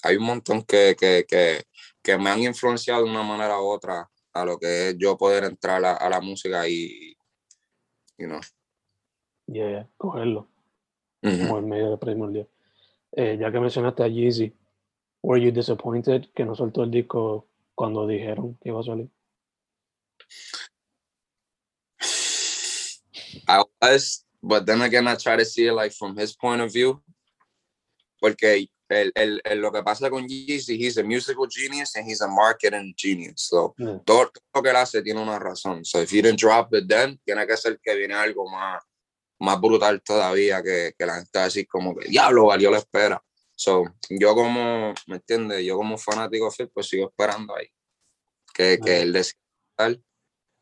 Hay 0.05 0.17
un 0.17 0.25
montón 0.25 0.63
que, 0.63 0.95
que, 0.99 1.25
que, 1.27 1.65
que 2.03 2.19
me 2.19 2.31
han 2.31 2.43
influenciado 2.43 3.05
de 3.05 3.11
una 3.11 3.23
manera 3.23 3.61
u 3.61 3.67
otra 3.67 4.09
a 4.33 4.45
lo 4.45 4.59
que 4.59 4.91
es 4.91 4.99
yo 4.99 5.17
poder 5.17 5.45
entrar 5.45 5.85
a, 5.85 5.97
a 5.97 6.09
la 6.09 6.21
música 6.21 6.69
y, 6.69 7.17
you 8.17 8.27
know. 8.27 8.41
yeah, 9.47 9.89
cogerlo. 9.97 10.49
como 11.21 11.59
el 11.59 11.67
medio 11.67 11.99
primordial. 11.99 12.49
Eh, 13.13 13.37
ya 13.41 13.51
que 13.51 13.61
mencionaste 13.61 14.05
a 14.05 14.09
Yeezy, 14.09 14.55
¿were 15.23 15.43
you 15.43 15.51
disappointed 15.51 16.31
que 16.35 16.45
no 16.45 16.55
soltó 16.55 16.85
el 16.85 16.91
disco 16.91 17.49
cuando 17.75 18.07
dijeron 18.07 18.57
que 18.61 18.69
iba 18.69 18.81
a 18.81 18.85
salir? 18.85 19.11
I 23.49 23.65
was, 23.81 24.27
but 24.43 24.65
then 24.67 24.83
again, 24.83 25.07
I 25.09 25.17
try 25.17 25.37
to 25.37 25.45
see 25.45 25.67
it 25.67 25.73
like 25.73 25.93
from 25.93 26.17
his 26.17 26.35
point 26.35 26.61
of 26.61 26.73
view. 26.73 27.03
Porque 28.21 28.67
el, 28.91 29.13
el, 29.15 29.41
el- 29.45 29.61
lo 29.61 29.71
que 29.71 29.83
pasa 29.83 30.11
con 30.11 30.27
Yeezy, 30.27 30.77
he's 30.77 30.97
a 30.99 31.05
musical 31.05 31.47
genius 31.49 31.95
and 31.95 32.07
he's 32.09 32.21
a 32.21 32.27
marketing 32.29 32.93
genius. 32.97 33.43
So, 33.43 33.75
Yeah. 33.79 33.99
todo, 34.05 34.31
todo 34.31 34.43
lo 34.57 34.63
que 34.63 34.71
él 34.71 34.77
hace 34.77 35.03
tiene 35.03 35.21
una 35.23 35.39
razón. 35.39 35.85
So, 35.85 36.01
if 36.01 36.11
he 36.11 36.21
didn't 36.23 36.41
drop 36.41 36.75
it 36.75 36.89
then, 36.89 37.19
tiene 37.25 37.47
que 37.47 37.57
ser 37.57 37.79
que 37.81 37.95
viene 37.95 38.15
algo 38.15 38.49
más, 38.51 38.83
más 39.41 39.61
brutal 39.61 40.01
todavía 40.03 40.63
que, 40.63 40.93
que 40.99 41.07
la 41.07 41.15
gente 41.17 41.31
va 41.39 41.43
a 41.43 41.45
decir 41.45 41.69
como 41.69 41.95
que, 41.95 42.09
diablo, 42.09 42.47
valió 42.47 42.71
la 42.73 42.79
espera. 42.79 43.23
So, 43.55 43.85
yo 44.11 44.35
como, 44.35 44.95
¿me 45.07 45.17
entiendes? 45.17 45.65
Yo 45.65 45.77
como 45.77 45.97
fanático 45.99 46.51
fiel, 46.51 46.71
pues 46.71 46.89
sigo 46.89 47.09
esperando 47.09 47.55
ahí. 47.55 47.69
Que, 48.55 48.79
que 48.85 48.93
Ajá. 48.95 49.03
él 49.03 49.13
decida 49.13 49.39
tal. 49.77 50.03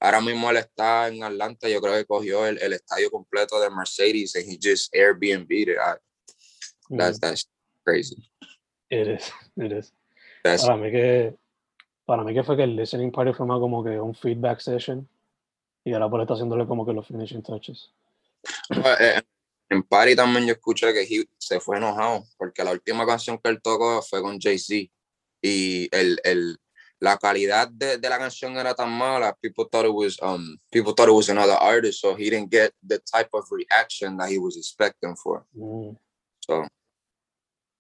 Ahora 0.01 0.21
mismo 0.21 0.51
él 0.51 0.59
está 0.59 1.09
en 1.09 1.23
Atlanta, 1.25 1.69
yo 1.69 1.81
creo 1.81 1.95
que 1.95 2.05
cogió 2.05 2.47
el, 2.47 2.59
el 2.63 2.75
estadio 2.75 3.11
completo 3.11 3.59
de 3.61 3.71
Mercedes 3.71 4.37
and 4.37 4.45
he 4.47 4.59
just 4.63 4.95
Airbnb 4.95 5.51
it. 5.51 5.69
I- 5.71 5.99
that's, 6.97 7.19
Mm, 7.19 7.21
that's 7.21 7.49
crazy. 7.85 8.17
it 8.91 9.09
is, 9.09 9.33
it 9.57 9.73
is. 9.73 9.93
That's, 10.45 10.63
Para 10.63 10.77
mí 10.77 10.91
que 10.91 11.35
para 12.05 12.23
mí 12.23 12.33
que 12.35 12.45
fue 12.45 12.57
que 12.57 12.63
el 12.65 12.77
listening 12.77 13.11
party 13.11 13.33
fue 13.33 13.47
más 13.47 13.59
como 13.59 13.83
que 13.83 13.99
un 13.99 14.15
feedback 14.15 14.61
session 14.61 15.09
y 15.85 15.93
ahora 15.93 16.09
por 16.09 16.21
está 16.21 16.35
haciéndole 16.35 16.67
como 16.67 16.85
que 16.87 16.93
los 16.93 17.07
finishing 17.07 17.43
touches. 17.43 17.91
Eh, 19.01 19.21
en 19.71 19.83
Party 19.83 20.15
también 20.15 20.47
yo 20.47 20.53
escuché 20.53 20.93
que 20.93 21.03
he- 21.03 21.29
se 21.39 21.59
fue 21.59 21.79
enojado 21.79 22.25
porque 22.37 22.63
la 22.63 22.71
última 22.73 23.05
canción 23.07 23.39
que 23.39 23.51
él 23.51 23.61
tocó 23.61 24.01
fue 24.03 24.23
con 24.23 24.39
Jay-Z 24.39 24.89
y 25.43 25.89
el, 25.91 26.21
el, 26.23 26.57
la 27.01 27.17
calidad 27.19 27.69
de, 27.69 27.99
de 27.99 28.09
la 28.09 28.19
canción 28.19 28.57
era 28.57 28.75
tan 28.75 28.91
mala, 28.91 29.35
people 29.43 29.65
thought 29.71 29.85
it 29.85 29.93
was 29.93 30.17
um 30.23 30.59
people 30.73 30.93
thought 30.93 31.09
it 31.09 31.15
was 31.15 31.29
another 31.29 31.57
artist, 31.61 32.01
so 32.01 32.15
he 32.15 32.31
didn't 32.31 32.51
get 32.51 32.73
the 32.83 32.99
type 32.99 33.29
of 33.35 33.45
reaction 33.51 34.17
that 34.17 34.31
he 34.31 34.39
was 34.39 34.57
expecting 34.57 35.15
for. 35.17 35.45
Mm, 35.57 35.97
So 36.41 36.65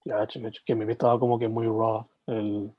gacho, 0.06 0.40
gacho, 0.40 0.61
que 0.66 0.75
me 0.75 0.85
estaba 0.92 1.18
como 1.18 1.38
que 1.38 1.49
muy 1.49 1.66
raw. 1.66 2.04
El, 2.28 2.75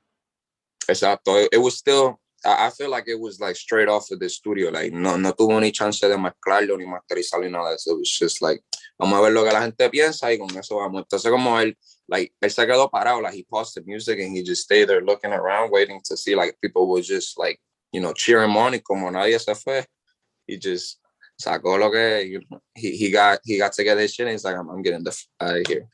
exacto, 0.88 1.36
it, 1.36 1.48
it 1.52 1.58
was 1.58 1.76
still 1.76 2.20
I, 2.44 2.66
I 2.66 2.70
feel 2.70 2.90
like 2.90 3.08
it 3.08 3.18
was 3.18 3.40
like 3.40 3.56
straight 3.56 3.88
off 3.88 4.10
of 4.10 4.20
the 4.20 4.28
studio, 4.28 4.70
like 4.70 4.92
no, 4.92 5.16
no 5.16 5.32
tuvo 5.32 5.60
ni 5.60 5.72
chance 5.72 6.00
de 6.00 6.16
mezclarlo 6.16 6.76
ni 6.78 6.86
masterizarlo 6.86 7.44
ni 7.44 7.50
nada 7.50 7.74
eso. 7.74 7.92
It 7.92 7.98
was 7.98 8.10
just 8.10 8.42
like, 8.42 8.62
vamos 8.98 9.18
a 9.18 9.22
ver 9.22 9.32
lo 9.32 9.44
que 9.44 9.52
la 9.52 9.62
gente 9.62 9.88
piensa 9.90 10.32
y 10.32 10.38
con 10.38 10.56
eso 10.56 10.76
vamos. 10.76 11.02
Entonces 11.02 11.30
como 11.30 11.58
él, 11.58 11.76
like 12.08 12.32
él 12.42 12.50
se 12.50 12.66
quedó 12.66 12.90
parado, 12.90 13.22
like 13.22 13.34
he 13.34 13.44
paused 13.44 13.74
the 13.74 13.82
music 13.86 14.18
and 14.18 14.34
he 14.34 14.42
just 14.42 14.62
stayed 14.62 14.88
there 14.88 15.02
looking 15.02 15.32
around, 15.32 15.70
waiting 15.70 16.00
to 16.04 16.16
see 16.16 16.34
like 16.34 16.56
people 16.60 16.88
was 16.88 17.06
just 17.06 17.38
like, 17.38 17.60
you 17.92 18.00
know, 18.00 18.12
cheering 18.12 18.50
him 18.50 18.56
on 18.56 18.72
y 18.72 18.78
como 18.78 19.10
nadie 19.10 19.38
se 19.38 19.54
fue, 19.54 19.84
he 20.46 20.58
just 20.58 20.98
sacó 21.40 21.78
lo 21.78 21.90
que, 21.90 22.22
you 22.22 22.40
know, 22.50 22.60
he, 22.74 22.96
he 22.96 23.10
got, 23.10 23.38
he 23.44 23.58
got 23.58 23.72
to 23.72 23.84
get 23.84 23.96
this 23.96 24.14
shit 24.14 24.26
and 24.26 24.32
he's 24.32 24.44
like, 24.44 24.56
I'm, 24.56 24.68
I'm 24.68 24.82
getting 24.82 25.04
the 25.04 25.10
f- 25.10 25.28
out 25.40 25.56
of 25.56 25.66
here. 25.66 25.88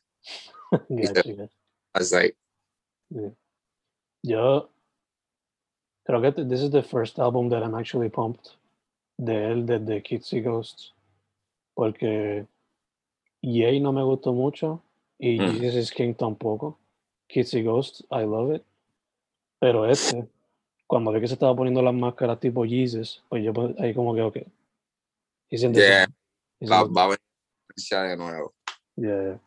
Gotcha. 0.89 1.49
I 1.95 1.99
was 1.99 2.13
like, 2.13 2.37
Yo 4.23 4.71
creo 6.09 6.23
que 6.23 6.33
th- 6.33 6.49
this 6.49 6.63
is 6.63 6.71
the 6.71 6.83
first 6.83 7.19
album 7.19 7.49
that 7.51 7.63
I'm 7.63 7.75
actually 7.75 8.09
pumped 8.09 8.57
de 9.19 9.33
él, 9.33 9.67
de, 9.67 9.79
de 9.79 10.01
Kids 10.01 10.33
y 10.33 10.41
Ghosts. 10.41 10.93
Porque 11.77 12.47
Yay 13.43 13.81
no 13.81 13.93
me 13.93 14.03
gustó 14.03 14.33
mucho 14.33 14.83
y 15.19 15.39
Mm. 15.41 15.53
Jesus 15.53 15.75
is 15.77 15.91
King 15.93 16.15
tampoco. 16.15 16.79
Kids 17.29 17.55
y 17.55 17.63
Ghosts, 17.63 18.05
I 18.11 18.25
love 18.25 18.55
it. 18.55 18.63
Pero 19.59 19.87
este, 19.89 20.29
cuando 20.87 21.13
vi 21.13 21.21
que 21.21 21.29
se 21.29 21.35
estaba 21.35 21.55
poniendo 21.57 21.83
las 21.83 21.95
máscaras 21.95 22.39
tipo 22.39 22.65
Jesus, 22.65 23.23
pues 23.29 23.43
yo 23.43 23.53
pues, 23.53 23.75
ahí 23.79 23.95
como 23.95 24.15
que, 24.15 24.23
ok. 24.23 24.37
He's 25.51 25.63
in 25.63 25.73
the 25.73 25.81
Yeah. 25.81 26.07
va, 26.71 26.85
va 26.85 27.05
a 27.05 27.07
venir 27.09 28.11
de 28.11 28.17
nuevo. 28.17 28.53
Yeah. 28.97 29.41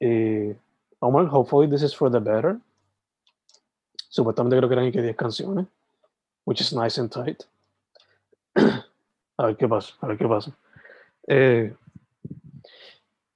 Y 0.00 0.56
Omar, 1.00 1.26
hopefully 1.26 1.68
this 1.68 1.82
is 1.82 1.94
for 1.94 2.10
the 2.10 2.20
better. 2.20 2.58
Supuestamente 4.08 4.56
creo 4.56 4.68
que 4.68 4.74
eran 4.74 4.92
que 4.92 5.02
10 5.02 5.16
canciones, 5.16 5.66
which 6.44 6.60
is 6.60 6.72
nice 6.72 7.00
and 7.00 7.10
tight. 7.10 7.44
a 8.56 9.46
ver 9.46 9.56
qué 9.56 9.68
pasa, 9.68 9.94
a 10.00 10.06
ver 10.08 10.18
qué 10.18 10.26
pasa. 10.26 10.56
Eh, 11.28 11.74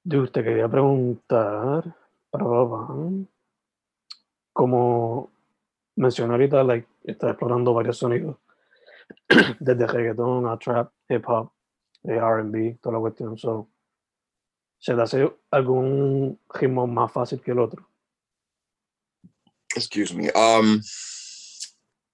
dude, 0.05 0.31
te 0.31 0.45
quería 0.45 0.69
preguntar, 0.69 1.97
como 4.53 5.33
mencioné 5.97 6.35
ahorita, 6.35 6.63
like, 6.63 6.87
explorando 7.05 7.75
varios 7.75 7.99
sonidos, 7.99 8.37
desde 9.59 9.87
reggaeton 9.87 10.47
a 10.47 10.59
trap, 10.59 10.93
hip 11.09 11.25
hop, 11.27 11.51
eh, 12.05 12.17
R&B, 12.17 12.79
toda 12.81 12.97
la 12.97 13.01
cuestión. 13.01 13.37
So, 13.39 13.69
¿Se 14.79 14.95
te 14.95 15.01
hace 15.01 15.33
algún 15.51 16.39
ritmo 16.53 16.87
más 16.87 17.11
fácil 17.11 17.41
que 17.41 17.53
el 17.53 17.59
otro? 17.59 17.89
Excuse 19.75 20.15
me. 20.15 20.31
Um, 20.35 20.79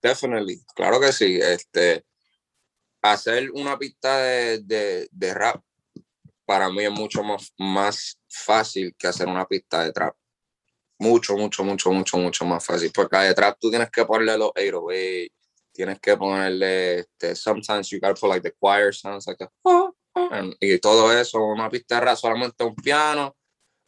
definitely, 0.00 0.60
claro 0.76 1.00
que 1.00 1.12
sí. 1.12 1.40
Este, 1.42 2.04
hacer 3.02 3.50
una 3.50 3.76
pista 3.76 4.18
de, 4.18 4.60
de, 4.60 5.08
de 5.10 5.34
rap 5.34 5.64
para 6.50 6.68
mí 6.68 6.82
es 6.82 6.90
mucho 6.90 7.22
más, 7.22 7.54
más 7.58 8.18
fácil 8.28 8.92
que 8.98 9.06
hacer 9.06 9.28
una 9.28 9.46
pista 9.46 9.84
de 9.84 9.92
trap. 9.92 10.16
Mucho, 10.98 11.36
mucho, 11.36 11.62
mucho, 11.62 11.92
mucho, 11.92 12.18
mucho 12.18 12.44
más 12.44 12.66
fácil. 12.66 12.90
Porque 12.92 13.16
a 13.16 13.22
de 13.22 13.34
trap 13.34 13.56
tú 13.60 13.70
tienes 13.70 13.88
que 13.88 14.04
ponerle 14.04 14.36
los 14.36 14.50
808, 14.56 15.32
tienes 15.72 16.00
que 16.00 16.16
ponerle, 16.16 16.98
este, 16.98 17.36
sometimes 17.36 17.88
you 17.90 18.00
gotta 18.00 18.14
put 18.14 18.28
like 18.30 18.42
the 18.42 18.52
choir 18.60 18.92
sounds 18.92 19.28
like 19.28 19.40
a, 19.44 19.48
and- 20.32 20.56
y 20.60 20.76
todo 20.80 21.12
eso, 21.12 21.38
una 21.38 21.70
pista 21.70 21.94
de 21.94 22.06
rap 22.06 22.16
solamente 22.16 22.64
un 22.64 22.74
piano, 22.74 23.36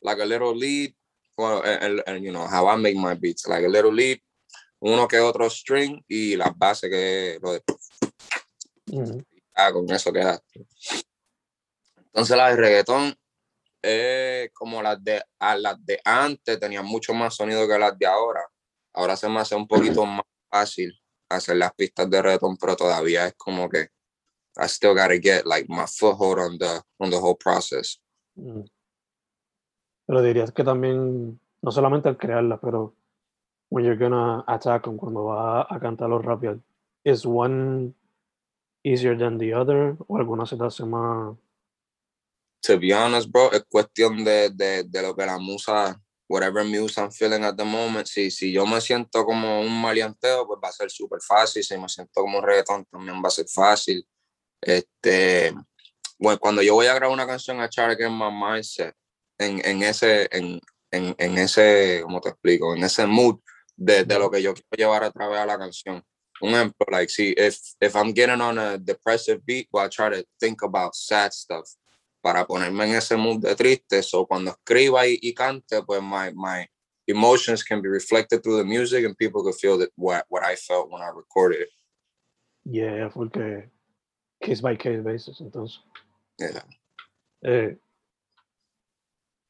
like 0.01 0.23
a 0.23 0.25
little 0.25 0.55
lead, 0.55 0.95
well, 1.37 1.63
and, 1.65 2.01
and, 2.07 2.23
you 2.25 2.31
know, 2.31 2.47
how 2.47 2.69
I 2.69 2.77
make 2.77 2.95
my 2.95 3.15
beats, 3.15 3.45
like 3.49 3.65
a 3.65 3.69
little 3.69 3.93
lead, 3.93 4.21
uno 4.81 5.09
que 5.09 5.19
otro 5.19 5.51
string 5.51 6.01
y 6.09 6.37
las 6.37 6.57
bases 6.57 6.89
que 6.91 7.41
lo 7.43 7.55
de 7.55 7.63
Ujú. 8.93 9.21
ah, 9.57 9.73
con 9.73 9.91
eso 9.91 10.13
quedaste. 10.13 10.65
Entonces 12.13 12.37
las 12.37 12.51
de 12.51 12.57
reggaetón, 12.57 13.15
eh, 13.83 14.51
como 14.53 14.83
las 14.83 15.03
de, 15.03 15.23
a 15.39 15.57
las 15.57 15.85
de 15.85 16.01
antes, 16.05 16.61
tenían 16.61 16.85
mucho 16.85 17.15
más 17.15 17.35
sonido 17.35 17.67
que 17.67 17.79
las 17.79 17.99
de 17.99 18.07
ahora. 18.07 18.43
Ahora 18.95 19.17
se 19.17 19.29
me 19.29 19.41
hace 19.41 19.55
un 19.55 19.67
poquito 19.67 20.05
más 20.07 20.25
fácil 20.51 20.93
hacer 21.29 21.57
las 21.57 21.73
pistas 21.75 22.09
de 22.11 22.21
reggaetón, 22.21 22.57
pero 22.59 22.77
todavía 22.77 23.27
es 23.27 23.35
como 23.37 23.69
que 23.69 23.89
I 24.57 24.67
still 24.67 24.95
gotta 24.95 25.19
get 25.19 25.47
like 25.47 25.67
my 25.69 25.87
foothold 25.87 26.39
on 26.39 26.59
the, 26.59 26.83
on 26.99 27.11
the 27.11 27.17
whole 27.17 27.37
process. 27.37 27.99
Mm. 28.37 28.65
Pero 30.07 30.23
dirías 30.23 30.53
que 30.53 30.63
también, 30.63 31.41
no 31.63 31.71
solamente 31.71 32.09
al 32.09 32.19
crearla, 32.19 32.61
pero 32.61 32.95
when 33.71 33.87
you're 33.87 33.97
gonna 33.97 34.45
attack 34.47 34.87
'em, 34.87 34.99
cuando 34.99 35.25
va 35.25 35.63
a 35.63 35.81
cantar 35.81 36.11
los 36.11 36.23
rapear, 36.23 36.59
is 37.05 37.25
one 37.25 37.95
easier 38.85 39.17
than 39.17 39.39
the 39.39 39.55
other? 39.55 39.97
¿O 40.07 40.19
alguna 40.19 40.45
se 40.45 40.57
te 40.57 40.65
hace 40.65 40.85
más? 40.85 41.35
To 42.63 42.79
be 42.79 42.93
honest, 42.93 43.29
bro, 43.29 43.53
es 43.53 43.65
cuestión 43.69 44.25
de, 44.25 44.51
de, 44.51 44.85
de 44.85 45.03
lo 45.03 45.15
que 45.15 45.27
la 45.27 45.39
musa, 45.39 46.01
whatever 46.29 46.65
muse 46.65 47.01
I'm 47.01 47.11
feeling 47.11 47.45
at 47.45 47.57
the 47.57 47.65
moment. 47.65 48.07
Si, 48.07 48.31
si 48.31 48.53
yo 48.53 48.65
me 48.65 48.81
siento 48.81 49.25
como 49.25 49.61
un 49.61 49.83
maleanteo, 49.83 50.47
pues 50.47 50.61
va 50.63 50.69
a 50.69 50.73
ser 50.73 50.91
súper 50.91 51.21
fácil. 51.21 51.63
Si 51.65 51.77
me 51.77 51.89
siento 51.89 52.23
como 52.23 52.39
un 52.39 52.45
reggaetón, 52.45 52.85
también 52.87 53.17
va 53.23 53.29
a 53.29 53.31
ser 53.31 53.47
fácil. 53.49 54.07
Este, 54.61 55.53
bueno, 56.19 56.39
cuando 56.39 56.63
yo 56.63 56.75
voy 56.75 56.87
a 56.87 56.95
grabar 56.95 57.13
una 57.13 57.27
canción 57.27 57.61
a 57.61 57.69
Charlie 57.69 57.97
que 57.97 58.09
my 58.09 58.31
mindset, 58.31 58.95
en, 59.39 59.61
en 59.67 59.83
ese, 59.83 60.29
en, 60.31 60.61
en, 60.93 61.15
en 61.19 61.39
ese, 61.39 62.01
¿cómo 62.05 62.21
te 62.21 62.29
explico? 62.29 62.77
En 62.77 62.85
ese 62.85 63.07
mood 63.07 63.41
de, 63.77 64.05
de 64.05 64.19
lo 64.19 64.31
que 64.31 64.41
yo 64.41 64.55
quiero 64.55 64.69
llevar 64.77 65.05
a 65.05 65.11
través 65.11 65.41
de 65.41 65.47
la 65.47 65.59
canción. 65.59 66.03
Un 66.41 66.51
ejemplo, 66.51 66.87
like, 66.91 67.11
see, 67.11 67.35
if, 67.37 67.59
if 67.81 67.95
I'm 67.97 68.13
getting 68.15 68.41
on 68.41 68.59
a 68.59 68.79
depressive 68.79 69.43
beat, 69.45 69.69
well, 69.73 69.85
I 69.85 69.89
try 69.89 70.11
to 70.11 70.25
think 70.39 70.63
about 70.63 70.95
sad 70.95 71.33
stuff 71.33 71.69
para 72.23 72.47
ponerme 72.47 72.85
en 72.85 72.95
ese 72.95 73.17
mood 73.17 73.41
de 73.41 73.55
triste. 73.55 74.03
So 74.03 74.27
cuando 74.27 74.53
escriba 74.53 75.07
y, 75.07 75.19
y 75.21 75.35
cante, 75.35 75.83
pues 75.83 76.01
my, 76.01 76.33
my 76.35 76.67
emotions 77.07 77.63
can 77.65 77.83
be 77.83 77.89
reflected 77.89 78.43
through 78.43 78.59
the 78.59 78.65
music 78.65 79.05
and 79.05 79.17
people 79.17 79.43
can 79.43 79.53
feel 79.53 79.77
that 79.79 79.91
what, 79.97 80.25
what 80.29 80.45
I 80.45 80.57
felt 80.57 80.91
when 80.91 81.03
I 81.03 81.11
recorded 81.15 81.63
it. 81.63 81.69
Yeah, 82.65 83.09
porque 83.09 83.69
case 84.41 84.61
by 84.61 84.77
case 84.77 85.03
basis, 85.03 85.41
entonces. 85.41 85.81
Yeah. 86.39 86.63
Eh, 87.45 87.77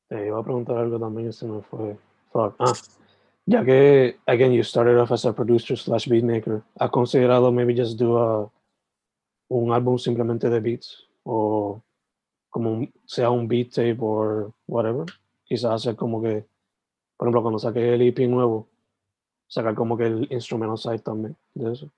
te 0.08 0.26
iba 0.26 0.38
a 0.38 0.42
preguntar 0.42 0.78
algo 0.78 0.98
también 0.98 1.28
y 1.28 1.32
se 1.32 1.46
me 1.46 1.62
fue. 1.62 1.96
Fuck. 2.32 2.56
Ah, 2.58 2.72
ya 3.46 3.64
que, 3.64 4.16
again, 4.26 4.52
you 4.52 4.62
started 4.62 4.98
off 4.98 5.12
as 5.12 5.26
a 5.26 5.32
producer 5.32 5.76
slash 5.76 6.08
beat 6.08 6.24
maker, 6.24 6.62
¿has 6.80 6.90
considerado 6.90 7.52
maybe 7.52 7.74
just 7.74 7.98
do 7.98 8.16
a, 8.16 8.50
un 9.50 9.72
álbum 9.72 9.98
simplemente 9.98 10.48
de 10.48 10.60
beats? 10.60 11.06
O 11.24 11.82
como 12.52 12.70
un- 12.70 12.92
sea 13.06 13.30
un 13.30 13.48
beat 13.48 13.70
tape 13.70 13.96
o 13.98 14.54
whatever. 14.68 15.06
Quizás 15.44 15.72
hacer 15.72 15.96
como 15.96 16.22
que, 16.22 16.46
por 17.16 17.26
ejemplo, 17.26 17.40
cuando 17.42 17.58
saque 17.58 17.94
el 17.94 18.02
EP 18.02 18.28
nuevo, 18.28 18.68
sacar 19.48 19.74
como 19.74 19.96
que 19.96 20.04
el 20.04 20.28
instrumental 20.30 20.78
side 20.78 20.98
también 21.00 21.34
de 21.54 21.72
eso. 21.72 21.90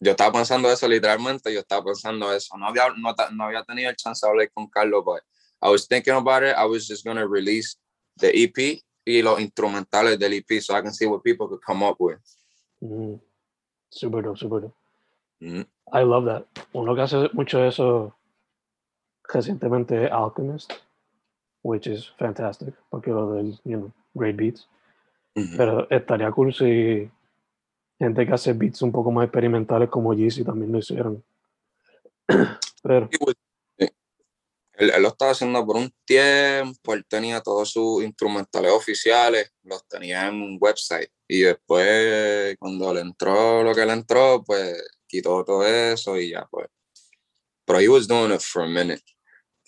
Yo 0.00 0.10
estaba 0.12 0.30
pensando 0.32 0.70
eso 0.70 0.86
literalmente, 0.86 1.52
yo 1.52 1.60
estaba 1.60 1.84
pensando 1.84 2.32
eso. 2.32 2.56
No 2.58 2.66
había, 2.66 2.84
no, 2.96 3.14
no 3.32 3.44
había 3.44 3.64
tenido 3.64 3.90
el 3.90 3.96
chance 3.96 4.24
de 4.24 4.30
hablar 4.30 4.50
con 4.52 4.68
Carlos, 4.68 5.02
but 5.04 5.22
I 5.62 5.70
was 5.70 5.88
thinking 5.88 6.14
about 6.14 6.42
it. 6.44 6.54
I 6.56 6.66
was 6.66 6.86
just 6.86 7.04
going 7.04 7.16
to 7.16 7.26
release 7.26 7.76
the 8.18 8.28
EP 8.30 8.80
y 9.04 9.22
los 9.22 9.40
instrumentales 9.40 10.18
del 10.18 10.34
EP 10.34 10.60
so 10.60 10.76
I 10.76 10.82
can 10.82 10.92
see 10.92 11.06
what 11.06 11.22
people 11.22 11.48
could 11.48 11.62
come 11.66 11.82
up 11.82 11.96
with. 11.98 12.18
Mm, 12.82 13.18
super 13.90 14.22
dope, 14.22 14.38
super 14.38 14.60
dope. 14.60 14.74
Mm. 15.42 15.66
I 15.92 16.02
love 16.04 16.26
that. 16.26 16.44
Uno 16.74 16.94
que 16.94 17.00
hace 17.02 17.28
mucho 17.32 17.64
eso 17.64 18.14
recientemente 19.28 20.08
Alchemist, 20.08 20.72
which 21.62 21.86
is 21.86 22.12
fantastic, 22.18 22.74
porque 22.90 23.10
lo 23.10 23.32
del, 23.32 23.58
you 23.64 23.76
know, 23.76 23.92
great 24.14 24.36
beats. 24.36 24.68
Pero 25.56 25.88
estaría 25.88 26.32
cool 26.32 26.52
si 26.52 27.08
gente 27.96 28.26
que 28.26 28.32
hace 28.32 28.52
beats 28.54 28.82
un 28.82 28.90
poco 28.90 29.12
más 29.12 29.24
experimentales 29.24 29.88
como 29.88 30.12
Yeezy 30.12 30.42
también 30.42 30.72
lo 30.72 30.78
hicieron. 30.78 31.24
Pero, 32.82 33.08
sí. 33.78 33.88
Él, 34.72 34.90
él 34.90 35.02
lo 35.02 35.08
estaba 35.08 35.32
haciendo 35.32 35.64
por 35.64 35.76
un 35.76 35.92
tiempo, 36.04 36.94
él 36.94 37.04
tenía 37.08 37.40
todos 37.40 37.70
sus 37.70 38.02
instrumentales 38.02 38.72
oficiales, 38.72 39.52
los 39.62 39.86
tenía 39.88 40.28
en 40.28 40.42
un 40.42 40.58
website. 40.60 41.10
Y 41.28 41.42
después, 41.42 42.56
cuando 42.58 42.94
le 42.94 43.00
entró 43.00 43.62
lo 43.62 43.74
que 43.74 43.84
le 43.84 43.92
entró, 43.92 44.42
pues 44.44 44.82
quitó 45.06 45.44
todo 45.44 45.66
eso 45.66 46.16
y 46.16 46.30
ya 46.30 46.46
pues. 46.50 46.68
Pero 47.64 47.80
he 47.80 47.88
was 47.88 48.08
doing 48.08 48.32
it 48.32 48.40
for 48.40 48.62
a 48.62 48.66
minute. 48.66 49.02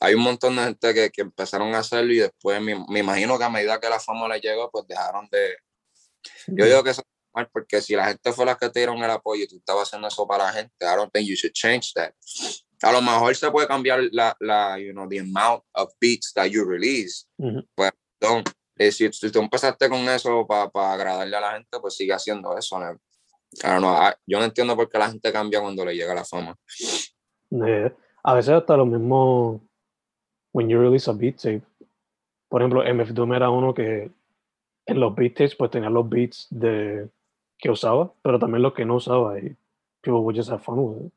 Hay 0.00 0.14
un 0.14 0.22
montón 0.22 0.56
de 0.56 0.62
gente 0.64 0.94
que, 0.94 1.10
que 1.10 1.20
empezaron 1.22 1.74
a 1.74 1.78
hacerlo 1.78 2.12
y 2.12 2.18
después 2.18 2.60
me, 2.60 2.74
me 2.88 3.00
imagino 3.00 3.36
que 3.38 3.44
a 3.44 3.50
medida 3.50 3.78
que 3.78 3.88
la 3.88 4.00
fama 4.00 4.28
le 4.28 4.40
llegó, 4.40 4.70
pues 4.70 4.86
dejaron 4.88 5.28
de, 5.30 5.56
yo 6.48 6.64
digo 6.64 6.82
que 6.82 6.90
eso 6.90 7.02
es 7.02 7.06
mal 7.34 7.48
porque 7.52 7.80
si 7.82 7.94
la 7.94 8.08
gente 8.08 8.32
fue 8.32 8.44
la 8.46 8.56
que 8.56 8.68
te 8.70 8.80
dieron 8.80 8.96
el 9.02 9.10
apoyo 9.10 9.44
y 9.44 9.46
tú 9.48 9.56
estabas 9.56 9.88
haciendo 9.88 10.08
eso 10.08 10.26
para 10.26 10.44
la 10.44 10.52
gente, 10.52 10.72
I 10.80 10.96
don't 10.96 11.12
think 11.12 11.28
you 11.28 11.34
should 11.36 11.52
change 11.52 11.92
that. 11.94 12.12
A 12.82 12.92
lo 12.92 13.02
mejor 13.02 13.36
se 13.36 13.50
puede 13.50 13.66
cambiar 13.68 14.00
la, 14.10 14.34
la 14.40 14.78
you 14.78 14.92
know, 14.92 15.06
the 15.06 15.18
amount 15.20 15.62
of 15.74 15.92
beats 16.00 16.32
that 16.32 16.46
you 16.46 16.64
release. 16.64 17.26
Ujú. 17.38 17.62
Pues, 17.74 17.92
don't, 18.18 18.48
eh, 18.78 18.90
si, 18.90 19.12
si 19.12 19.30
tú 19.30 19.38
empezaste 19.40 19.88
con 19.90 20.00
eso 20.08 20.46
para 20.46 20.92
agradarle 20.94 21.36
a 21.36 21.40
la 21.40 21.52
gente, 21.52 21.78
pues 21.78 21.94
sigue 21.94 22.14
haciendo 22.14 22.56
eso. 22.56 22.78
¿no? 22.78 22.90
I 22.92 23.66
don't 23.66 23.78
know, 23.80 23.92
I- 23.94 24.14
yo 24.26 24.38
no 24.38 24.44
entiendo 24.46 24.74
por 24.76 24.88
qué 24.88 24.96
la 24.98 25.10
gente 25.10 25.30
cambia 25.30 25.60
cuando 25.60 25.84
le 25.84 25.94
llega 25.94 26.14
la 26.14 26.24
fama. 26.24 26.56
eh, 27.66 27.92
a 28.22 28.34
veces 28.34 28.54
hasta 28.54 28.76
lo 28.76 28.86
mismo 28.86 29.60
when 30.52 30.68
you 30.68 30.78
release 30.78 31.08
a 31.08 31.12
beat 31.12 31.36
tape. 31.38 31.62
Por 32.48 32.62
ejemplo, 32.62 32.82
MF 32.82 33.12
Doom 33.12 33.34
era 33.34 33.50
uno 33.50 33.72
que 33.74 34.10
en 34.86 35.00
los 35.00 35.14
beat 35.14 35.34
tapes 35.34 35.54
pues 35.54 35.70
tenía 35.70 35.90
los 35.90 36.08
beats 36.08 36.48
de 36.50 37.08
que 37.58 37.70
usaba, 37.70 38.12
pero 38.22 38.38
también 38.38 38.62
los 38.62 38.72
que 38.72 38.84
no 38.84 38.96
usaba 38.96 39.38
y 39.38 39.54
people 40.00 40.20
would 40.20 40.36
just 40.36 40.50
have 40.50 40.62
fun 40.62 40.78
with 40.78 41.06
it. 41.06 41.12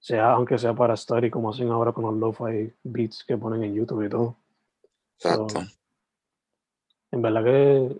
Sea, 0.00 0.32
aunque 0.32 0.58
sea 0.58 0.74
para 0.74 0.96
study 0.96 1.30
como 1.30 1.50
hacen 1.50 1.70
ahora 1.70 1.92
con 1.92 2.04
los 2.04 2.14
lo-fi 2.14 2.72
beats 2.82 3.22
que 3.22 3.36
ponen 3.36 3.62
en 3.62 3.74
YouTube 3.74 4.04
y 4.04 4.08
todo. 4.08 4.36
Exacto. 5.18 5.60
en 7.12 7.22
verdad 7.22 7.44
que 7.44 7.96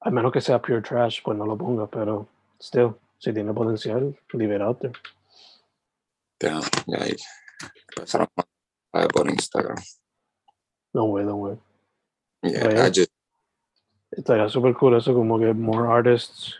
al 0.00 0.12
menos 0.12 0.32
que 0.32 0.40
sea 0.40 0.60
pure 0.60 0.82
trash, 0.82 1.22
pues 1.22 1.38
no 1.38 1.46
lo 1.46 1.56
ponga, 1.56 1.86
pero 1.86 2.26
still, 2.60 2.94
si 3.18 3.32
tiene 3.32 3.52
potencial, 3.52 4.14
leave 4.32 4.56
it 4.56 4.62
out 4.62 4.78
there. 4.80 4.92
Damn, 6.38 6.62
ya 6.86 7.02
ahí 7.02 7.16
empezaron 8.92 8.94
a 8.94 8.98
ver 9.00 9.08
por 9.08 9.30
Instagram. 9.30 9.76
No 10.92 11.04
way, 11.04 11.24
no 11.24 11.36
way. 11.36 11.58
Yeah, 12.42 12.68
Right. 12.68 12.78
I 12.78 12.90
just 12.90 13.10
Estaría 14.12 14.48
súper 14.48 14.74
cool 14.74 14.96
eso, 14.96 15.14
como 15.14 15.38
que 15.38 15.54
more 15.54 15.86
artists, 15.86 16.56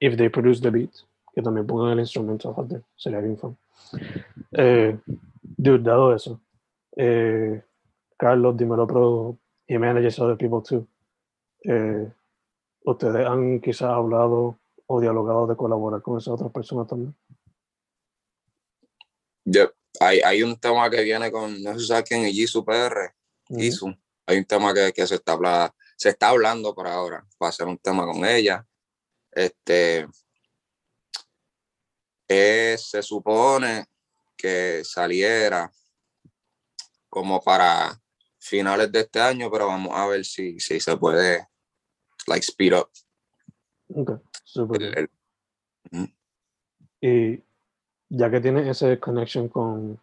if 0.00 0.16
they 0.16 0.30
produce 0.30 0.58
the 0.58 0.70
beats, 0.70 1.06
que 1.34 1.42
también 1.42 1.66
pongan 1.66 1.92
el 1.92 2.00
instrumento 2.00 2.54
out 2.56 2.68
there. 2.68 2.82
Sería 2.96 3.20
bien 3.20 3.36
fun. 3.36 3.58
Eh, 4.52 4.98
dude, 5.42 5.82
dado 5.82 6.14
eso, 6.14 6.40
eh, 6.96 7.62
Carlos, 8.16 8.56
dímelo, 8.56 8.86
pero 8.86 9.38
he 9.66 9.78
manages 9.78 10.18
other 10.18 10.36
people 10.36 10.62
too. 10.62 10.86
Eh, 11.64 12.10
¿Ustedes 12.86 13.26
han 13.26 13.60
quizás 13.60 13.90
hablado 13.90 14.58
o 14.86 15.00
dialogado 15.00 15.46
de 15.46 15.56
colaborar 15.56 16.00
con 16.00 16.16
esas 16.16 16.34
otras 16.34 16.50
personas 16.52 16.86
también? 16.86 17.14
Yep. 19.44 19.74
Hay, 20.00 20.20
hay 20.20 20.42
un 20.42 20.58
tema 20.58 20.88
que 20.90 21.02
viene 21.02 21.30
con, 21.30 21.62
no 21.62 21.74
sé 21.74 21.80
si 21.80 21.86
sabes 21.86 22.04
quién 22.08 22.24
es 22.24 22.32
Jisoo 22.32 22.64
PR, 22.64 23.14
Ujú. 23.48 23.60
Jisoo. 23.60 23.94
Hay 24.26 24.38
un 24.38 24.44
tema 24.44 24.72
que, 24.72 24.92
que 24.92 25.06
se, 25.06 25.16
está 25.16 25.32
habla, 25.32 25.74
se 25.96 26.08
está 26.10 26.28
hablando 26.30 26.74
por 26.74 26.86
ahora, 26.86 27.26
para 27.38 27.50
hacer 27.50 27.66
un 27.66 27.78
tema 27.78 28.04
con 28.06 28.24
ella. 28.24 28.66
Este, 29.30 30.06
es- 32.28 32.88
se 32.90 33.02
supone 33.02 33.86
que 34.36 34.82
saliera 34.84 35.70
como 37.08 37.40
para 37.42 38.00
finales 38.38 38.90
de 38.90 39.00
este 39.00 39.20
año, 39.20 39.50
pero 39.50 39.66
vamos 39.66 39.92
a 39.94 40.06
ver 40.06 40.24
si, 40.24 40.58
si 40.58 40.80
se 40.80 40.96
puede, 40.96 41.46
like, 42.26 42.44
speed 42.44 42.74
up. 42.74 42.90
Ok, 43.94 44.10
súper 44.44 44.82
el- 44.82 45.10
el- 45.92 46.14
Y 47.00 47.42
ya 48.12 48.30
que 48.30 48.40
tienes 48.40 48.66
ese 48.68 49.00
connection 49.00 49.48
con 49.48 49.98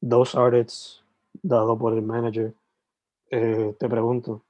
dos 0.00 0.34
artists 0.34 1.02
dado 1.42 1.76
por 1.76 1.92
el 1.94 2.02
manager, 2.02 2.52
eh, 3.30 3.74
te 3.78 3.88
pregunto, 3.88 4.42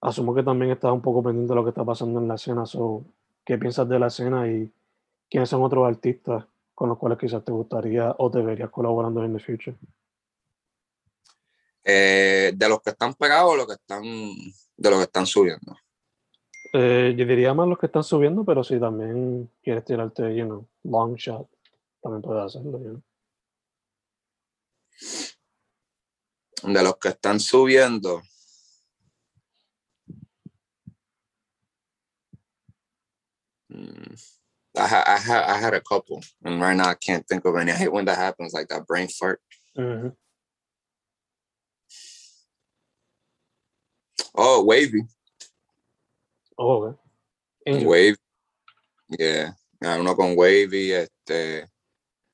asumo 0.00 0.34
que 0.34 0.42
también 0.42 0.72
estás 0.72 0.92
un 0.92 1.02
poco 1.02 1.22
pendiente 1.22 1.52
de 1.52 1.54
lo 1.54 1.64
que 1.64 1.70
está 1.70 1.84
pasando 1.84 2.18
en 2.18 2.28
la 2.28 2.36
escena, 2.36 2.64
so, 2.64 3.04
¿qué 3.44 3.58
piensas 3.58 3.88
de 3.88 3.98
la 3.98 4.06
escena 4.06 4.48
y 4.48 4.70
quiénes 5.28 5.50
son 5.50 5.62
otros 5.62 5.86
artistas 5.86 6.44
con 6.74 6.88
los 6.88 6.98
cuales 6.98 7.18
quizás 7.18 7.44
te 7.44 7.52
gustaría 7.52 8.14
o 8.16 8.30
te 8.30 8.40
verías 8.40 8.70
colaborando 8.70 9.22
en 9.22 9.36
the 9.36 9.40
future? 9.40 9.76
eh, 11.88 12.52
de 12.54 12.68
los 12.68 12.82
que 12.82 12.90
están 12.90 13.14
pegados 13.14 13.52
o 13.52 13.56
los 13.56 13.66
que 13.66 13.72
están, 13.72 14.02
de 14.02 14.90
los 14.90 14.98
que 14.98 15.04
están 15.04 15.26
subiendo. 15.26 15.74
Eh, 16.74 17.14
yo 17.16 17.24
diría 17.24 17.54
más 17.54 17.66
los 17.66 17.78
que 17.78 17.86
están 17.86 18.04
subiendo, 18.04 18.44
pero 18.44 18.62
si 18.62 18.78
también 18.78 19.50
quieres 19.62 19.84
tirarte, 19.86 20.36
you 20.36 20.44
know, 20.44 20.66
long 20.84 21.14
shot, 21.16 21.48
también 22.02 22.22
puedes 22.22 22.44
hacerlo, 22.44 22.78
know. 22.78 23.02
De 26.62 26.82
los 26.82 26.96
que 26.98 27.10
están 27.10 27.38
subiendo. 27.38 28.20
Mm, 33.68 34.14
I, 34.76 34.86
ha- 34.86 35.04
I, 35.06 35.18
ha- 35.18 35.46
I 35.54 35.58
had 35.58 35.74
a 35.74 35.80
couple, 35.80 36.20
and 36.44 36.60
right 36.60 36.76
now 36.76 36.88
I 36.88 36.94
can't 36.94 37.26
think 37.28 37.44
of 37.44 37.54
any. 37.56 37.70
I 37.70 37.74
hate 37.76 37.92
when 37.92 38.06
that 38.06 38.18
happens, 38.18 38.52
like 38.52 38.68
that 38.68 38.86
brain 38.86 39.08
fart. 39.08 39.40
Oh, 44.34 44.64
Wavy. 44.64 45.02
Oh, 46.58 46.82
ok. 46.86 46.98
Angel. 47.66 47.88
Wavy. 47.88 48.16
Yeah. 49.18 49.52
Hay 49.82 49.98
uno 49.98 50.14
con 50.14 50.36
Wavy. 50.36 50.92
Este, 50.92 51.66